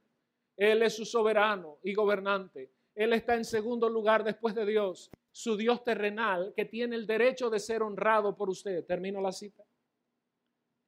[0.57, 2.71] Él es su soberano y gobernante.
[2.95, 7.51] Él está en segundo lugar después de Dios, su Dios terrenal, que tiene el derecho
[7.51, 8.87] de ser honrado por usted.
[8.87, 9.63] Termino la cita.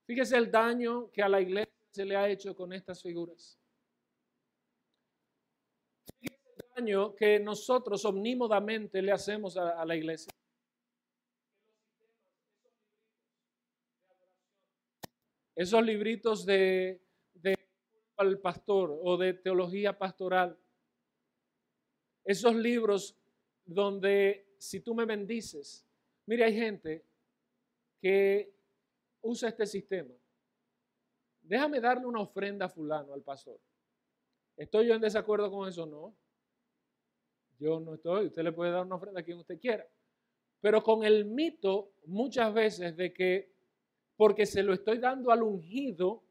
[0.07, 3.59] Fíjese el daño que a la iglesia se le ha hecho con estas figuras.
[6.19, 10.33] Fíjese el daño que nosotros omnímodamente le hacemos a, a la iglesia.
[15.59, 17.03] Esos libritos de,
[18.17, 20.57] al pastor o de teología pastoral,
[22.25, 23.17] esos libros
[23.65, 25.85] donde si tú me bendices,
[26.27, 27.05] mire, hay gente
[28.01, 28.55] que
[29.21, 30.15] usa este sistema.
[31.43, 33.59] Déjame darle una ofrenda a fulano, al pastor.
[34.57, 35.87] ¿Estoy yo en desacuerdo con eso?
[35.87, 36.15] No.
[37.59, 38.27] Yo no estoy.
[38.27, 39.85] Usted le puede dar una ofrenda a quien usted quiera.
[40.61, 43.58] Pero con el mito muchas veces de que
[44.19, 46.25] porque se lo estoy dando al ungido,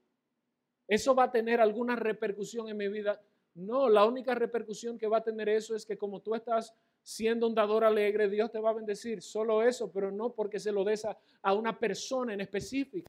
[0.90, 3.20] eso va a tener alguna repercusión en mi vida.
[3.56, 7.48] No, la única repercusión que va a tener eso es que como tú estás siendo
[7.48, 9.22] un dador alegre, Dios te va a bendecir.
[9.22, 13.08] Solo eso, pero no porque se lo des a, a una persona en específico.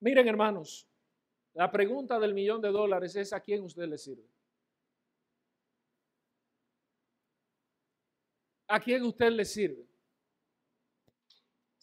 [0.00, 0.88] Miren, hermanos,
[1.52, 4.28] la pregunta del millón de dólares es a quién usted le sirve.
[8.66, 9.93] ¿A quién usted le sirve?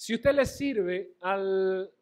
[0.02, 1.94] Si usted le sirve al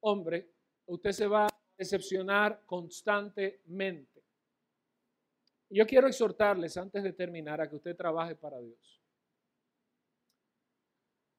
[0.00, 0.50] hombre,
[0.88, 4.22] usted se va a decepcionar constantemente.
[5.70, 9.00] Yo quiero exhortarles antes de terminar a que usted trabaje para Dios.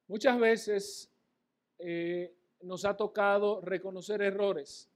[0.07, 1.13] Muchas veces
[1.77, 4.89] eh, nos ha tocado reconocer errores.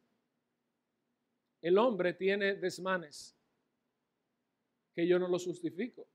[1.62, 3.38] El hombre tiene desmanes
[4.92, 6.08] que yo no los justifico.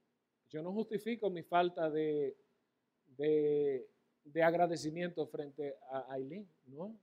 [0.48, 2.36] Yo no justifico mi falta de,
[3.06, 3.88] de,
[4.42, 6.96] agradecimiento frente a Aileen, ¿no?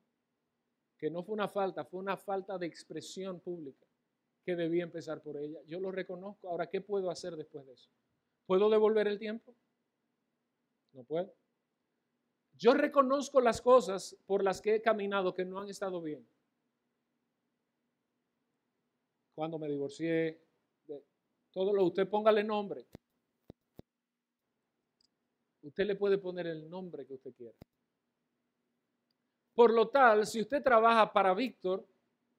[0.97, 3.86] Que no fue una falta, fue una falta de expresión pública
[4.43, 5.59] que debía empezar por ella.
[5.65, 6.49] Yo lo reconozco.
[6.49, 7.89] Ahora, ¿qué puedo hacer después de eso?
[8.45, 9.53] ¿Puedo devolver el tiempo?
[10.93, 11.34] No puedo.
[12.57, 16.28] Yo reconozco las cosas por las que he caminado que no han estado bien.
[19.36, 20.41] Cuando me divorcié,
[21.51, 22.88] todo lo usted póngale nombre.
[25.68, 27.57] Usted le puede poner el nombre que usted quiera.
[29.53, 31.86] Por lo tal, si usted trabaja para Víctor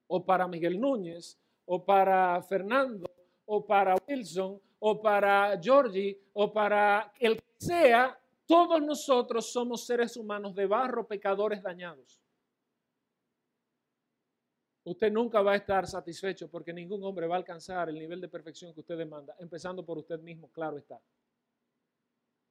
[0.07, 3.05] o para Miguel Núñez o para Fernando
[3.45, 10.16] o para Wilson o para Georgie o para el que sea, todos nosotros somos seres
[10.16, 12.18] humanos de barro, pecadores dañados.
[14.85, 18.29] Usted nunca va a estar satisfecho porque ningún hombre va a alcanzar el nivel de
[18.29, 20.99] perfección que usted demanda, empezando por usted mismo, claro está.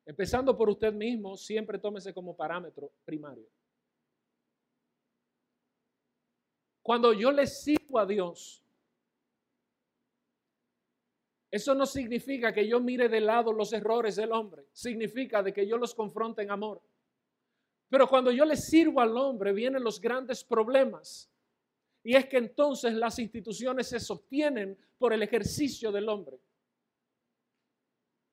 [0.07, 3.45] Empezando por usted mismo, siempre tómese como parámetro primario.
[6.81, 8.63] Cuando yo le sirvo a Dios,
[11.51, 15.67] eso no significa que yo mire de lado los errores del hombre, significa de que
[15.67, 16.81] yo los confronte en amor.
[17.89, 21.29] Pero cuando yo le sirvo al hombre, vienen los grandes problemas.
[22.01, 26.39] Y es que entonces las instituciones se sostienen por el ejercicio del hombre.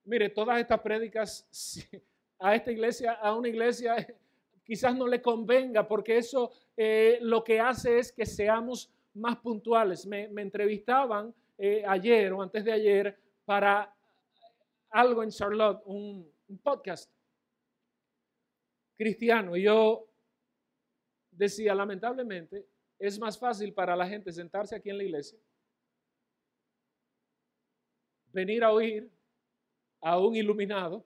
[0.04, 1.46] Mire, todas estas prédicas
[2.38, 3.96] a esta iglesia, a una iglesia,
[4.64, 10.06] quizás no le convenga porque eso eh, lo que hace es que seamos más puntuales.
[10.06, 13.94] Me, entrevistaban eh, ayer o antes de ayer para
[14.90, 16.32] algo en Charlotte, un,
[16.62, 17.10] podcast
[18.96, 19.56] cristiano.
[19.56, 20.06] Y yo
[21.30, 22.66] decía, lamentablemente,
[22.98, 25.38] es más fácil para la gente sentarse aquí en la iglesia,
[28.32, 29.10] venir a oír
[30.04, 31.02] a un iluminado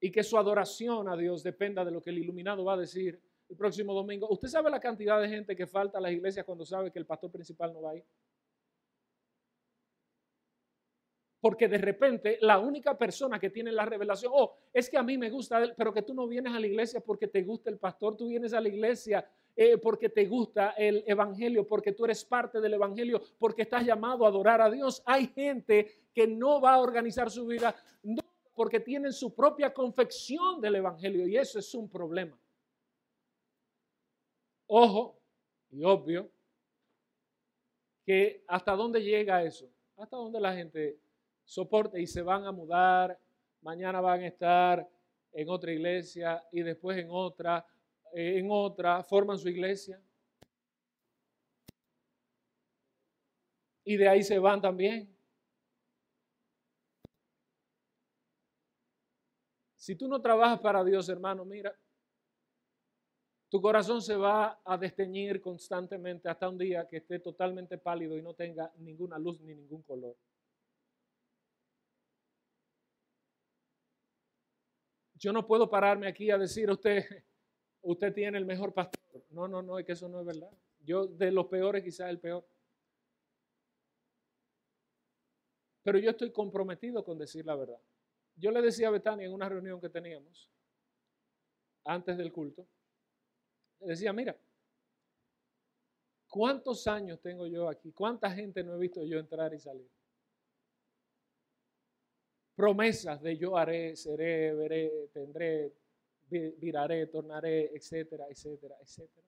[0.00, 3.20] y que su adoración a Dios dependa de lo que el iluminado va a decir
[3.48, 4.28] el próximo domingo.
[4.30, 7.06] ¿Usted sabe la cantidad de gente que falta a las iglesias cuando sabe que el
[7.06, 8.04] pastor principal no va a ir?
[11.40, 15.18] Porque de repente la única persona que tiene la revelación, oh, es que a mí
[15.18, 18.16] me gusta pero que tú no vienes a la iglesia porque te gusta el pastor,
[18.16, 22.60] tú vienes a la iglesia eh, porque te gusta el evangelio, porque tú eres parte
[22.60, 25.02] del evangelio, porque estás llamado a adorar a Dios.
[25.04, 27.74] Hay gente que no va a organizar su vida
[28.54, 32.38] porque tienen su propia confección del evangelio y eso es un problema.
[34.66, 35.18] Ojo,
[35.70, 36.30] y obvio,
[38.04, 40.98] que hasta dónde llega eso, hasta dónde la gente
[41.44, 43.18] soporta y se van a mudar,
[43.60, 44.88] mañana van a estar
[45.32, 47.66] en otra iglesia y después en otra,
[48.12, 50.00] en otra, forman su iglesia.
[53.84, 55.12] Y de ahí se van también.
[59.76, 61.76] Si tú no trabajas para Dios, hermano, mira,
[63.48, 68.22] tu corazón se va a desteñir constantemente hasta un día que esté totalmente pálido y
[68.22, 70.16] no tenga ninguna luz ni ningún color.
[75.16, 77.04] Yo no puedo pararme aquí a decir a usted,
[77.82, 79.24] usted tiene el mejor pastor.
[79.30, 80.50] No, no, no, es que eso no es verdad.
[80.84, 82.44] Yo de los peores quizás el peor.
[85.82, 87.80] Pero yo estoy comprometido con decir la verdad.
[88.36, 90.50] Yo le decía a Betania en una reunión que teníamos
[91.84, 92.66] antes del culto,
[93.80, 94.36] decía, mira,
[96.28, 97.92] ¿cuántos años tengo yo aquí?
[97.92, 99.90] ¿Cuánta gente no he visto yo entrar y salir?
[102.54, 105.72] Promesas de yo haré, seré, veré, tendré,
[106.38, 109.26] viraré, tornaré, etcétera, etcétera, etcétera.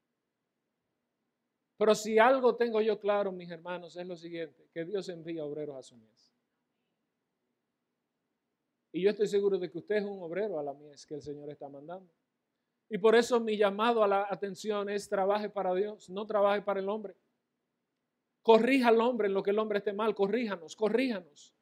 [1.76, 5.76] Pero si algo tengo yo claro, mis hermanos, es lo siguiente, que Dios envía obreros
[5.76, 6.32] a su mies.
[8.92, 11.22] Y yo estoy seguro de que usted es un obrero a la mies que el
[11.22, 12.12] Señor está mandando.
[12.88, 16.80] Y por eso mi llamado a la atención es trabaje para Dios, no trabaje para
[16.80, 17.16] el hombre.
[18.42, 21.54] Corrija al hombre en lo que el hombre esté mal, corríjanos, corríjanos.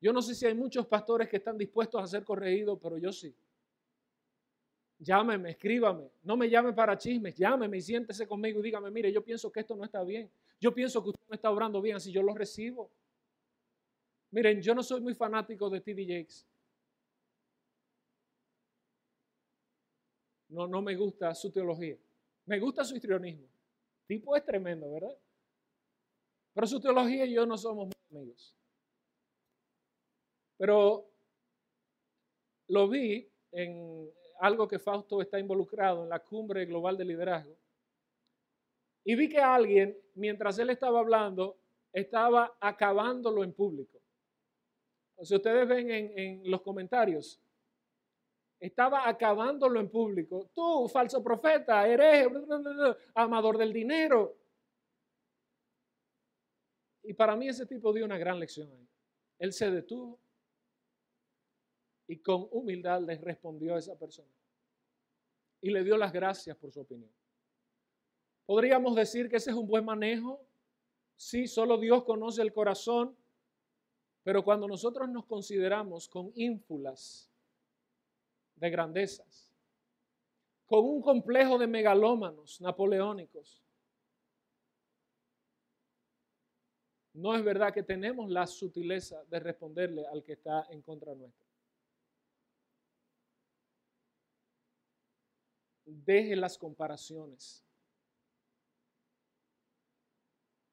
[0.00, 3.12] Yo no sé si hay muchos pastores que están dispuestos a ser corregidos, pero yo
[3.12, 3.34] sí.
[4.98, 6.10] Llámeme, escríbame.
[6.24, 9.60] No me llame para chismes, llámeme y siéntese conmigo y dígame, mire, yo pienso que
[9.60, 10.30] esto no está bien.
[10.60, 12.90] Yo pienso que usted no está obrando bien, así yo lo recibo.
[14.30, 16.46] Miren, yo no soy muy fanático de TD Jakes.
[20.48, 21.96] No, no me gusta su teología.
[22.46, 23.46] Me gusta su histrionismo.
[24.06, 25.16] Tipo es tremendo, ¿verdad?
[26.54, 28.56] Pero su teología y yo no somos muy amigos.
[30.56, 31.08] Pero
[32.68, 37.56] lo vi en algo que Fausto está involucrado en la cumbre global de liderazgo.
[39.04, 41.58] Y vi que alguien, mientras él estaba hablando,
[41.92, 44.00] estaba acabándolo en público.
[45.22, 47.40] Si ustedes ven en, los comentarios,
[48.60, 50.50] estaba acabándolo en público.
[50.54, 52.28] Tú, falso profeta, hereje,
[53.14, 54.36] amador del dinero.
[57.02, 58.86] Y para mí ese tipo dio una gran lección ahí.
[59.38, 60.20] Él se detuvo
[62.08, 64.32] y con humildad le respondió a esa persona.
[65.60, 67.10] Y le dio las gracias por su opinión.
[68.46, 70.40] Podríamos decir que ese es un buen manejo.
[71.16, 73.14] Sí, solo Dios conoce el corazón.
[74.24, 77.30] Pero cuando nosotros nos consideramos con ínfulas
[78.56, 79.52] de grandezas,
[80.66, 83.62] con un complejo de megalómanos napoleónicos,
[87.14, 91.47] no es verdad que tenemos la sutileza de responderle al que está en contra nuestra.
[95.90, 97.64] Deje las comparaciones.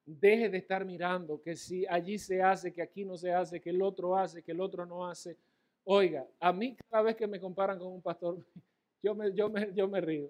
[0.06, 3.70] Deje de estar mirando que si allí se hace, que aquí no se hace, que
[3.70, 5.38] el otro hace, que el otro no hace.
[5.86, 8.46] Oiga, a mí cada vez que me comparan con un pastor,
[9.02, 10.30] yo me, yo me, yo me río.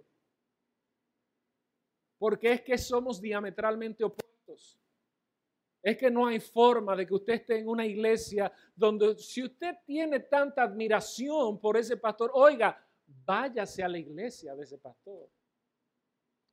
[2.19, 4.77] Porque es que somos diametralmente opuestos.
[5.81, 9.75] Es que no hay forma de que usted esté en una iglesia donde si usted
[9.86, 15.29] tiene tanta admiración por ese pastor, oiga, váyase a la iglesia de ese pastor.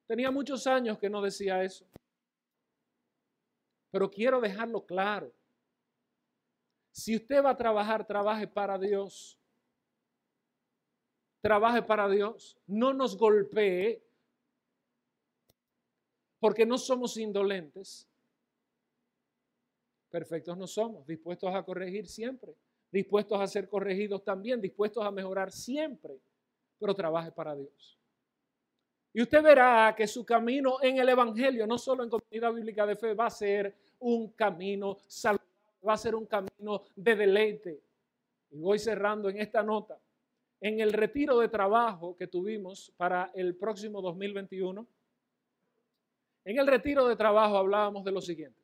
[0.07, 1.87] Tenía muchos años que no decía eso.
[3.91, 5.33] Pero quiero dejarlo claro.
[6.91, 9.39] Si usted va a trabajar, trabaje para Dios.
[11.41, 12.59] Trabaje para Dios.
[12.67, 14.03] No nos golpee
[16.39, 18.09] porque no somos indolentes.
[20.11, 22.55] Perfectos no somos, dispuestos a corregir siempre,
[22.91, 26.21] dispuestos a ser corregidos también, dispuestos a mejorar siempre
[26.83, 27.97] pero trabaje para Dios.
[29.13, 32.97] Y usted verá que su camino en el Evangelio, no solo en comunidad bíblica de
[32.97, 35.49] fe, va a ser un camino saludable,
[35.87, 37.81] va a ser un camino de deleite.
[38.51, 39.97] Y voy cerrando en esta nota.
[40.61, 44.85] En el retiro de trabajo que tuvimos para el próximo 2021,
[46.47, 48.61] en el retiro de trabajo hablábamos de lo siguiente.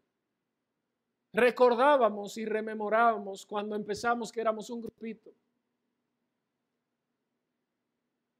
[1.32, 5.30] Recordábamos y rememorábamos cuando empezamos que éramos un grupito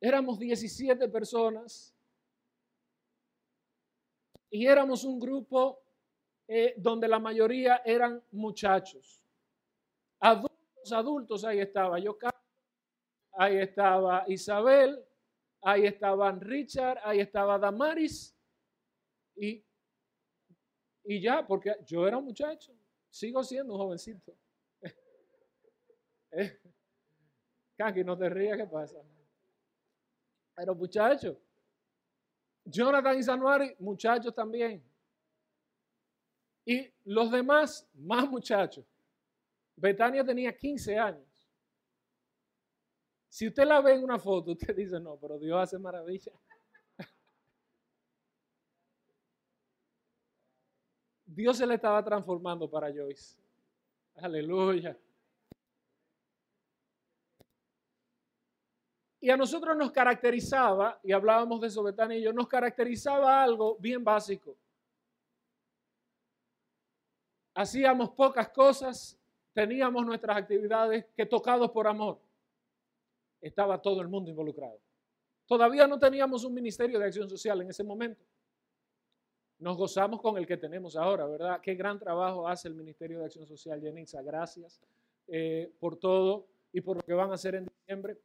[0.00, 1.94] Éramos 17 personas
[4.50, 5.82] y éramos un grupo
[6.46, 9.22] eh, donde la mayoría eran muchachos.
[10.20, 12.16] Adultos, adultos, ahí estaba yo,
[13.32, 15.04] ahí estaba Isabel,
[15.62, 18.34] ahí estaban Richard, ahí estaba Damaris
[19.36, 19.62] y,
[21.04, 22.72] y ya, porque yo era un muchacho,
[23.10, 24.34] sigo siendo un jovencito.
[27.76, 28.98] Kaki, no te rías, ¿qué pasa?
[30.58, 31.36] Pero muchachos,
[32.64, 34.82] Jonathan y Sanuari, muchachos también.
[36.64, 38.84] Y los demás, más muchachos.
[39.76, 41.28] Betania tenía 15 años.
[43.28, 46.32] Si usted la ve en una foto, usted dice, no, pero Dios hace maravilla.
[51.24, 53.36] Dios se le estaba transformando para Joyce.
[54.16, 54.98] Aleluya.
[59.20, 64.04] Y a nosotros nos caracterizaba, y hablábamos de eso, y yo, nos caracterizaba algo bien
[64.04, 64.56] básico.
[67.54, 69.18] Hacíamos pocas cosas,
[69.52, 72.20] teníamos nuestras actividades que tocados por amor.
[73.40, 74.78] Estaba todo el mundo involucrado.
[75.46, 78.22] Todavía no teníamos un ministerio de acción social en ese momento.
[79.58, 81.60] Nos gozamos con el que tenemos ahora, ¿verdad?
[81.60, 84.22] Qué gran trabajo hace el Ministerio de Acción Social, Yenitza.
[84.22, 84.80] Gracias
[85.26, 88.18] eh, por todo y por lo que van a hacer en diciembre.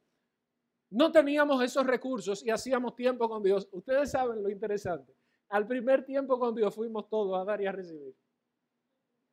[0.94, 3.68] No teníamos esos recursos y hacíamos tiempo con Dios.
[3.72, 5.12] Ustedes saben lo interesante.
[5.48, 8.14] Al primer tiempo con Dios fuimos todos a dar y a recibir.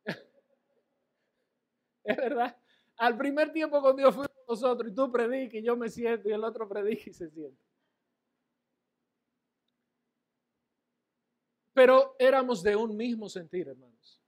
[2.04, 2.56] es verdad.
[2.96, 6.32] Al primer tiempo con Dios fuimos nosotros y tú prediques y yo me siento y
[6.32, 7.62] el otro predica y se siente.
[11.72, 14.20] Pero éramos de un mismo sentir, hermanos.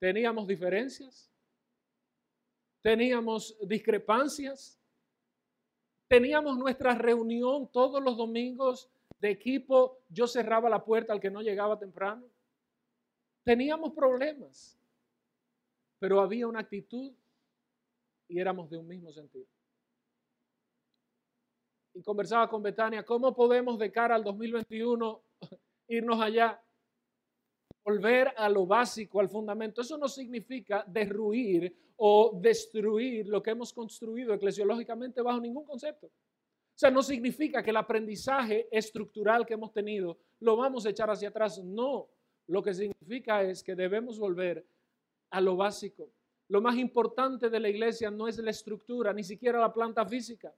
[0.00, 1.30] Teníamos diferencias,
[2.82, 4.77] teníamos discrepancias,
[6.08, 8.90] Teníamos nuestra reunión todos los domingos
[9.20, 9.98] de equipo.
[10.08, 12.24] Yo cerraba la puerta al que no llegaba temprano.
[13.44, 14.78] Teníamos problemas,
[15.98, 17.12] pero había una actitud
[18.28, 19.46] y éramos de un mismo sentido.
[21.94, 25.22] Y conversaba con Betania, ¿cómo podemos de cara al 2021
[25.88, 26.62] irnos allá?
[27.88, 29.80] Volver a lo básico, al fundamento.
[29.80, 36.06] Eso no significa derruir o destruir lo que hemos construido eclesiológicamente bajo ningún concepto.
[36.06, 41.08] O sea, no significa que el aprendizaje estructural que hemos tenido lo vamos a echar
[41.08, 41.64] hacia atrás.
[41.64, 42.10] No,
[42.46, 44.66] lo que significa es que debemos volver
[45.30, 46.10] a lo básico.
[46.48, 50.54] Lo más importante de la iglesia no es la estructura, ni siquiera la planta física.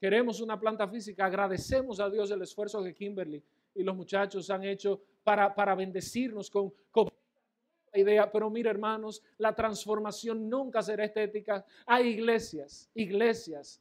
[0.00, 1.26] Queremos una planta física.
[1.26, 3.42] Agradecemos a Dios el esfuerzo que Kimberly
[3.74, 7.06] y los muchachos han hecho para, para bendecirnos con, con
[7.92, 11.66] idea, pero mira hermanos, la transformación nunca será estética.
[11.84, 13.78] Hay iglesias, iglesias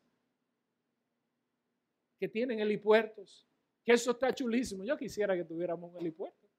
[2.19, 3.47] que tienen helipuertos,
[3.85, 4.83] que eso está chulísimo.
[4.83, 6.49] Yo quisiera que tuviéramos un helipuerto.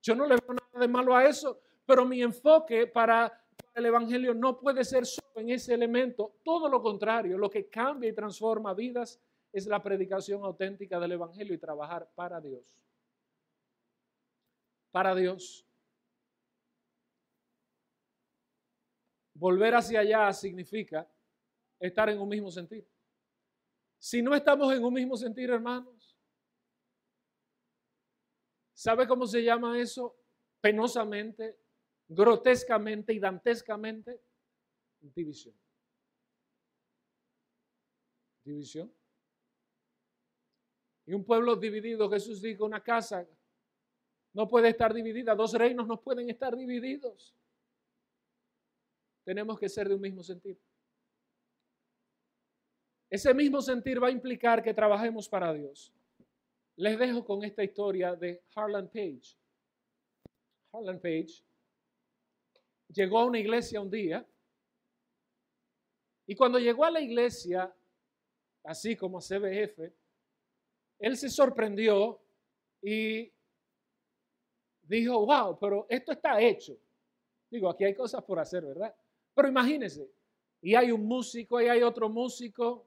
[0.00, 3.44] Yo no le veo nada de malo a eso, pero mi enfoque para
[3.74, 8.08] el Evangelio no puede ser solo en ese elemento, todo lo contrario, lo que cambia
[8.08, 9.20] y transforma vidas
[9.52, 12.74] es la predicación auténtica del Evangelio y trabajar para Dios.
[14.90, 15.66] Para Dios.
[19.34, 21.10] Volver hacia allá significa
[21.78, 22.86] estar en un mismo sentido.
[23.98, 26.18] Si no estamos en un mismo sentido, hermanos,
[28.74, 30.16] ¿sabe cómo se llama eso?
[30.60, 31.58] Penosamente,
[32.08, 34.20] grotescamente y dantescamente,
[35.00, 35.54] división.
[38.44, 38.92] División.
[41.06, 43.26] Y un pueblo dividido, Jesús dijo, una casa
[44.32, 47.34] no puede estar dividida, dos reinos no pueden estar divididos.
[49.24, 50.58] Tenemos que ser de un mismo sentido.
[53.10, 55.92] Ese mismo sentir va a implicar que trabajemos para Dios.
[56.76, 59.36] Les dejo con esta historia de Harlan Page.
[60.72, 61.42] Harlan Page
[62.88, 64.26] llegó a una iglesia un día
[66.26, 67.74] y cuando llegó a la iglesia,
[68.62, 69.92] así como a CBF,
[71.00, 72.20] él se sorprendió
[72.80, 73.32] y
[74.98, 76.76] dijo, wow, pero esto está hecho.
[77.50, 78.94] Digo, aquí hay cosas por hacer, ¿verdad?
[79.34, 80.10] Pero imagínense,
[80.60, 82.86] y hay un músico, y hay otro músico,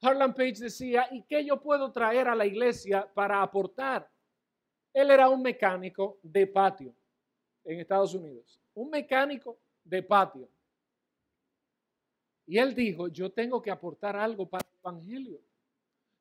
[0.00, 4.10] Harlan Page decía, ¿y qué yo puedo traer a la iglesia para aportar?
[4.92, 6.92] Él era un mecánico de patio
[7.64, 10.48] en Estados Unidos, un mecánico de patio.
[12.46, 15.40] Y él dijo, yo tengo que aportar algo para el Evangelio.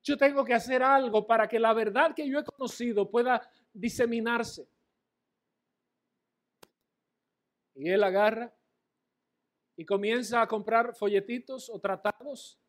[0.03, 4.67] Yo tengo que hacer algo para que la verdad que yo he conocido pueda diseminarse.
[7.75, 8.53] Y él agarra
[9.75, 12.59] y comienza a comprar folletitos o tratados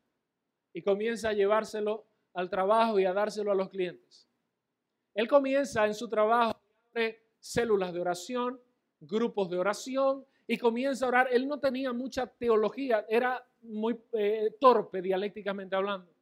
[0.73, 4.27] y comienza a llevárselo al trabajo y a dárselo a los clientes.
[5.13, 6.59] Él comienza en su trabajo,
[7.39, 8.59] células de oración,
[8.99, 11.27] grupos de oración y comienza a orar.
[11.31, 16.12] Él no tenía mucha teología, era muy eh, torpe dialécticamente hablando.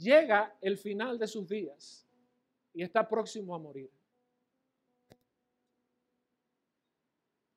[0.00, 2.06] Llega el final de sus días
[2.72, 3.90] y está próximo a morir.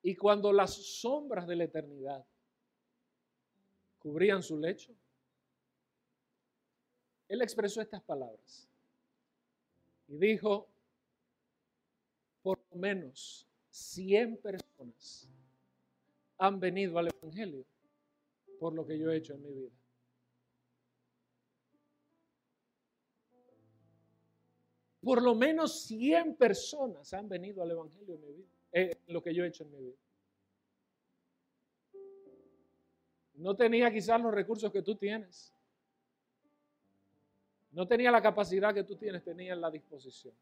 [0.02, 2.22] Y cuando las sombras de la eternidad
[3.98, 4.94] cubrían su lecho,
[7.28, 8.68] él expresó estas palabras
[10.06, 10.68] y dijo,
[12.42, 15.30] por lo menos 100 personas
[16.36, 17.64] han venido al Evangelio
[18.60, 19.83] por lo que yo he hecho en mi vida.
[25.04, 29.34] Por lo menos 100 personas han venido al Evangelio en mi vida, eh, lo que
[29.34, 29.96] yo he hecho en mi vida.
[33.34, 35.52] No tenía quizás los recursos que tú tienes.
[37.72, 40.32] No tenía la capacidad que tú tienes, tenía la disposición.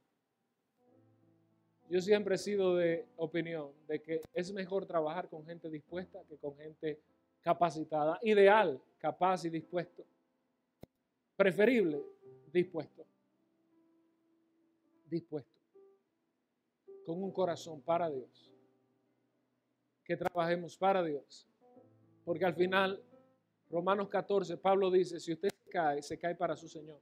[1.88, 6.36] Yo siempre he sido de opinión de que es mejor trabajar con gente dispuesta que
[6.36, 7.00] con gente
[7.42, 8.18] capacitada.
[8.22, 10.04] Ideal, capaz y dispuesto.
[11.36, 12.00] Preferible,
[12.52, 13.04] dispuesto.
[15.12, 15.60] Dispuesto.
[17.04, 18.50] Con un corazón para Dios.
[20.02, 21.46] Que trabajemos para Dios.
[22.24, 23.02] Porque al final,
[23.68, 26.98] Romanos 14, Pablo dice, si usted cae, se cae para su Señor.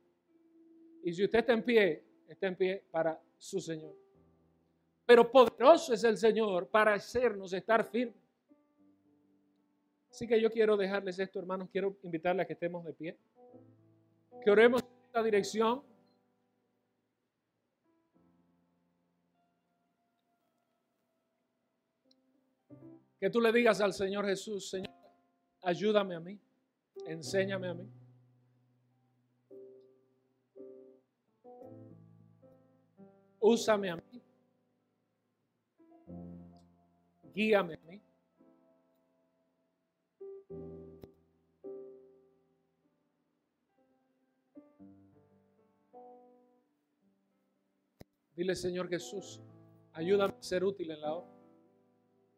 [1.05, 3.95] Y si usted está en pie, está en pie para su Señor.
[5.07, 8.17] Pero poderoso es el Señor para hacernos estar firmes.
[10.11, 11.69] Así que yo quiero dejarles esto, hermanos.
[11.71, 13.17] Quiero invitarles a que estemos de pie.
[14.43, 15.90] Que oremos en esta dirección.
[23.21, 24.95] Que tú le digas al Señor Jesús, Señor,
[25.61, 26.41] ayúdame a mí,
[27.07, 27.87] enséñame a mí.
[33.41, 34.23] Úsame a mí.
[37.35, 38.03] Guíame a mí.
[48.35, 49.43] Dile, Señor Jesús,
[49.93, 51.40] ayúdame a ser útil en la obra.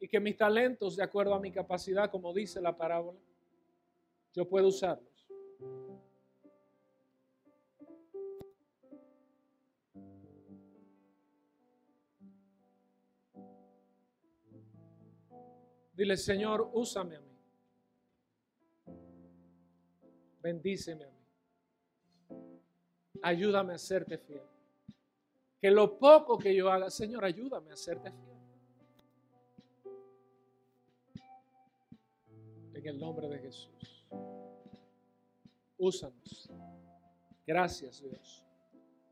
[0.02, 3.20] Y que mis talentos, de acuerdo a mi capacidad, como dice la parábola,
[4.34, 5.28] yo puedo usarlos.
[15.94, 17.38] Dile, Señor, úsame a mí.
[20.40, 22.60] Bendíceme a mí.
[23.22, 24.42] Ayúdame a serte fiel.
[25.60, 28.31] Que lo poco que yo haga, Señor, ayúdame a serte fiel.
[32.82, 34.08] En el nombre de Jesús.
[35.78, 36.50] Úsanos.
[37.46, 38.44] Gracias, Dios.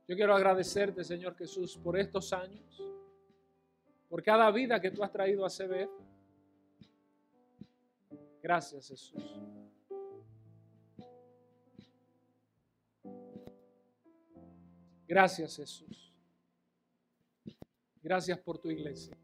[0.08, 2.82] Yo quiero agradecerte, Señor Jesús, por estos años,
[4.08, 5.88] por cada vida que tú has traído a CBF.
[8.42, 9.40] Gracias, Jesús.
[15.06, 16.12] Gracias, Jesús.
[18.02, 19.16] Gracias por tu iglesia.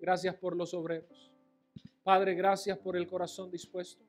[0.00, 1.31] Gracias por los obreros.
[2.02, 4.04] Padre, gracias por el corazón dispuesto.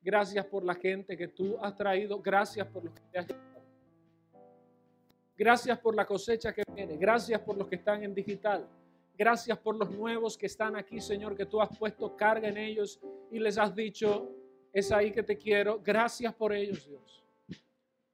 [0.00, 2.20] Gracias por la gente que tú has traído.
[2.20, 3.62] Gracias por los que te has llevado.
[5.36, 6.96] Gracias por la cosecha que viene.
[6.96, 8.68] Gracias por los que están en digital.
[9.16, 13.00] Gracias por los nuevos que están aquí, Señor, que tú has puesto carga en ellos
[13.30, 14.30] y les has dicho,
[14.72, 15.80] es ahí que te quiero.
[15.82, 17.24] Gracias por ellos, Dios.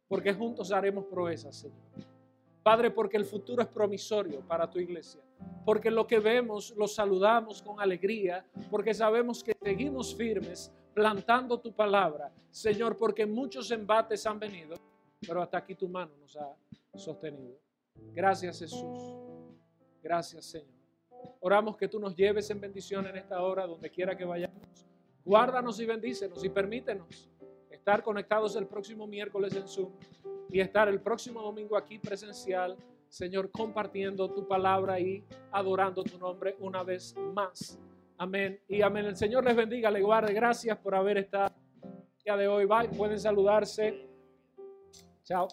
[0.09, 2.08] Porque juntos haremos proezas, Señor.
[2.69, 5.23] Padre, porque el futuro es promisorio para tu iglesia.
[5.65, 8.45] Porque lo que vemos lo saludamos con alegría.
[8.71, 12.31] Porque sabemos que seguimos firmes plantando tu palabra.
[12.51, 14.77] Señor, porque muchos embates han venido.
[15.19, 16.55] Pero hasta aquí tu mano nos ha
[16.95, 17.59] sostenido.
[18.13, 19.17] Gracias Jesús.
[20.03, 20.77] Gracias Señor.
[21.41, 24.87] Oramos que tú nos lleves en bendición en esta hora, donde quiera que vayamos.
[25.25, 27.31] Guárdanos y bendícenos y permítenos
[27.71, 29.91] estar conectados el próximo miércoles en Zoom
[30.51, 32.77] y estar el próximo domingo aquí presencial,
[33.09, 37.79] Señor, compartiendo tu palabra y adorando tu nombre una vez más.
[38.19, 39.07] Amén y amén.
[39.07, 40.33] El Señor les bendiga, le guarde.
[40.33, 42.67] Gracias por haber estado el día de hoy.
[42.67, 42.89] Bye.
[42.89, 44.07] Pueden saludarse.
[45.25, 45.49] Chao.